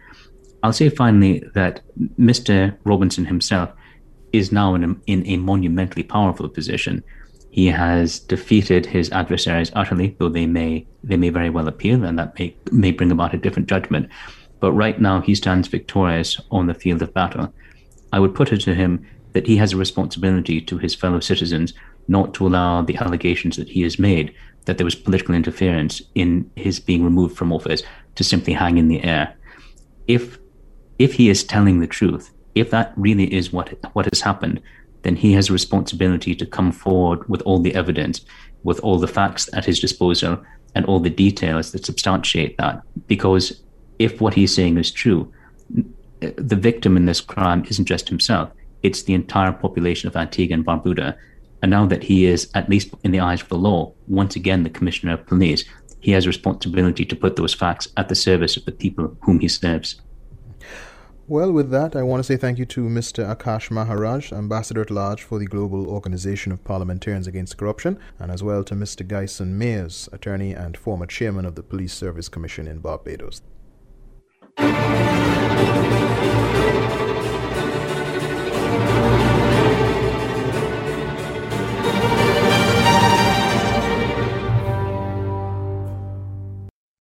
I'll 0.64 0.74
say 0.74 0.90
finally 0.90 1.44
that 1.54 1.82
Mr. 2.20 2.78
Robinson 2.84 3.26
himself 3.26 3.72
is 4.34 4.52
now 4.52 4.76
in 4.76 4.84
a, 4.84 4.96
in 5.08 5.26
a 5.28 5.38
monumentally 5.38 6.04
powerful 6.04 6.50
position. 6.50 7.04
He 7.52 7.68
has 7.68 8.20
defeated 8.20 8.86
his 8.86 9.12
adversaries 9.12 9.72
utterly, 9.74 10.16
though 10.20 10.30
they 10.30 10.46
may 10.46 10.86
they 11.04 11.18
may 11.18 11.30
very 11.30 11.50
well 11.50 11.68
appeal, 11.68 12.04
and 12.04 12.20
that 12.20 12.38
may 12.38 12.56
may 12.72 12.92
bring 12.92 13.12
about 13.12 13.34
a 13.34 13.38
different 13.38 13.70
judgment. 13.70 14.10
But 14.60 14.74
right 14.74 15.00
now, 15.00 15.22
he 15.22 15.36
stands 15.36 15.68
victorious 15.68 16.40
on 16.52 16.68
the 16.68 16.74
field 16.74 17.02
of 17.02 17.14
battle. 17.14 17.54
I 18.12 18.20
would 18.20 18.36
put 18.36 18.52
it 18.52 18.62
to 18.62 18.76
him 18.76 19.06
that 19.38 19.46
he 19.46 19.58
has 19.58 19.72
a 19.72 19.78
responsibility 19.78 20.60
to 20.60 20.80
his 20.80 20.96
fellow 20.96 21.20
citizens 21.20 21.72
not 22.08 22.34
to 22.34 22.48
allow 22.48 22.82
the 22.82 22.98
allegations 22.98 23.56
that 23.56 23.70
he 23.70 23.84
has 23.84 24.00
made 24.00 24.34
that 24.66 24.80
there 24.80 24.84
was 24.84 24.96
political 24.96 25.36
interference 25.36 26.02
in 26.16 26.50
his 26.56 26.80
being 26.80 27.04
removed 27.04 27.38
from 27.38 27.54
office 27.54 27.84
to 28.16 28.24
simply 28.24 28.54
hang 28.54 28.80
in 28.80 28.88
the 28.88 29.04
air. 29.04 29.36
If 30.08 30.40
if 30.98 31.14
he 31.14 31.30
is 31.30 31.44
telling 31.44 31.82
the 31.82 31.94
truth, 32.00 32.32
if 32.56 32.72
that 32.72 32.94
really 32.96 33.32
is 33.32 33.54
what 33.54 33.78
what 33.94 34.08
has 34.12 34.22
happened, 34.22 34.60
then 35.04 35.16
he 35.16 35.34
has 35.34 35.50
a 35.50 35.54
responsibility 35.54 36.34
to 36.34 36.54
come 36.58 36.72
forward 36.72 37.30
with 37.30 37.44
all 37.44 37.60
the 37.60 37.76
evidence, 37.76 38.26
with 38.64 38.80
all 38.80 38.98
the 38.98 39.14
facts 39.20 39.48
at 39.54 39.66
his 39.66 39.80
disposal, 39.80 40.44
and 40.74 40.84
all 40.88 41.00
the 41.00 41.12
details 41.26 41.74
that 41.74 41.86
substantiate 41.86 42.58
that. 42.58 42.82
Because 43.06 43.62
if 44.00 44.20
what 44.20 44.34
he's 44.34 44.56
saying 44.56 44.80
is 44.80 44.90
true, 44.90 45.32
the 46.20 46.62
victim 46.70 46.98
in 46.98 47.06
this 47.06 47.22
crime 47.22 47.64
isn't 47.70 47.86
just 47.86 48.10
himself; 48.10 48.50
it's 48.84 49.04
the 49.04 49.14
entire 49.14 49.52
population 49.52 50.08
of 50.08 50.16
Antigua 50.16 50.56
and 50.56 50.66
Barbuda. 50.66 51.18
And 51.62 51.72
now 51.72 51.86
that 51.88 52.04
he 52.04 52.26
is, 52.26 52.50
at 52.54 52.70
least 52.70 52.94
in 53.04 53.12
the 53.12 53.20
eyes 53.20 53.42
of 53.42 53.50
the 53.50 53.58
law, 53.58 53.94
once 54.08 54.36
again 54.36 54.64
the 54.64 54.70
commissioner 54.70 55.14
of 55.14 55.26
police, 55.26 55.64
he 56.00 56.12
has 56.12 56.28
responsibility 56.28 57.04
to 57.06 57.16
put 57.16 57.36
those 57.36 57.54
facts 57.54 57.88
at 57.98 58.10
the 58.10 58.16
service 58.16 58.56
of 58.56 58.66
the 58.66 58.72
people 58.72 59.18
whom 59.22 59.40
he 59.40 59.48
serves. 59.48 60.00
Well, 61.30 61.52
with 61.52 61.72
that, 61.72 61.94
I 61.94 62.04
want 62.04 62.22
to 62.22 62.24
say 62.24 62.38
thank 62.38 62.58
you 62.58 62.66
to 62.68 62.84
Mr. 62.84 63.36
Akaash 63.36 63.70
Maharaj, 63.70 64.32
Ambassador 64.32 64.80
at 64.80 64.90
Large 64.90 65.24
for 65.24 65.40
the 65.40 65.46
Global 65.46 65.90
Organization 65.90 66.54
of 66.54 66.64
Parliamentarians 66.64 67.28
Against 67.28 67.58
Corruption, 67.58 68.00
and 68.18 68.32
as 68.32 68.44
well 68.44 68.64
to 68.64 68.76
Mr. 68.76 69.06
Guyson 69.06 69.58
Mayers, 69.58 70.12
attorney 70.14 70.54
and 70.54 70.78
former 70.78 71.06
chairman 71.06 71.46
of 71.46 71.56
the 71.56 71.64
Police 71.64 71.94
Service 71.94 72.30
Commission 72.30 72.66
in 72.66 72.80
Barbados. 72.80 73.42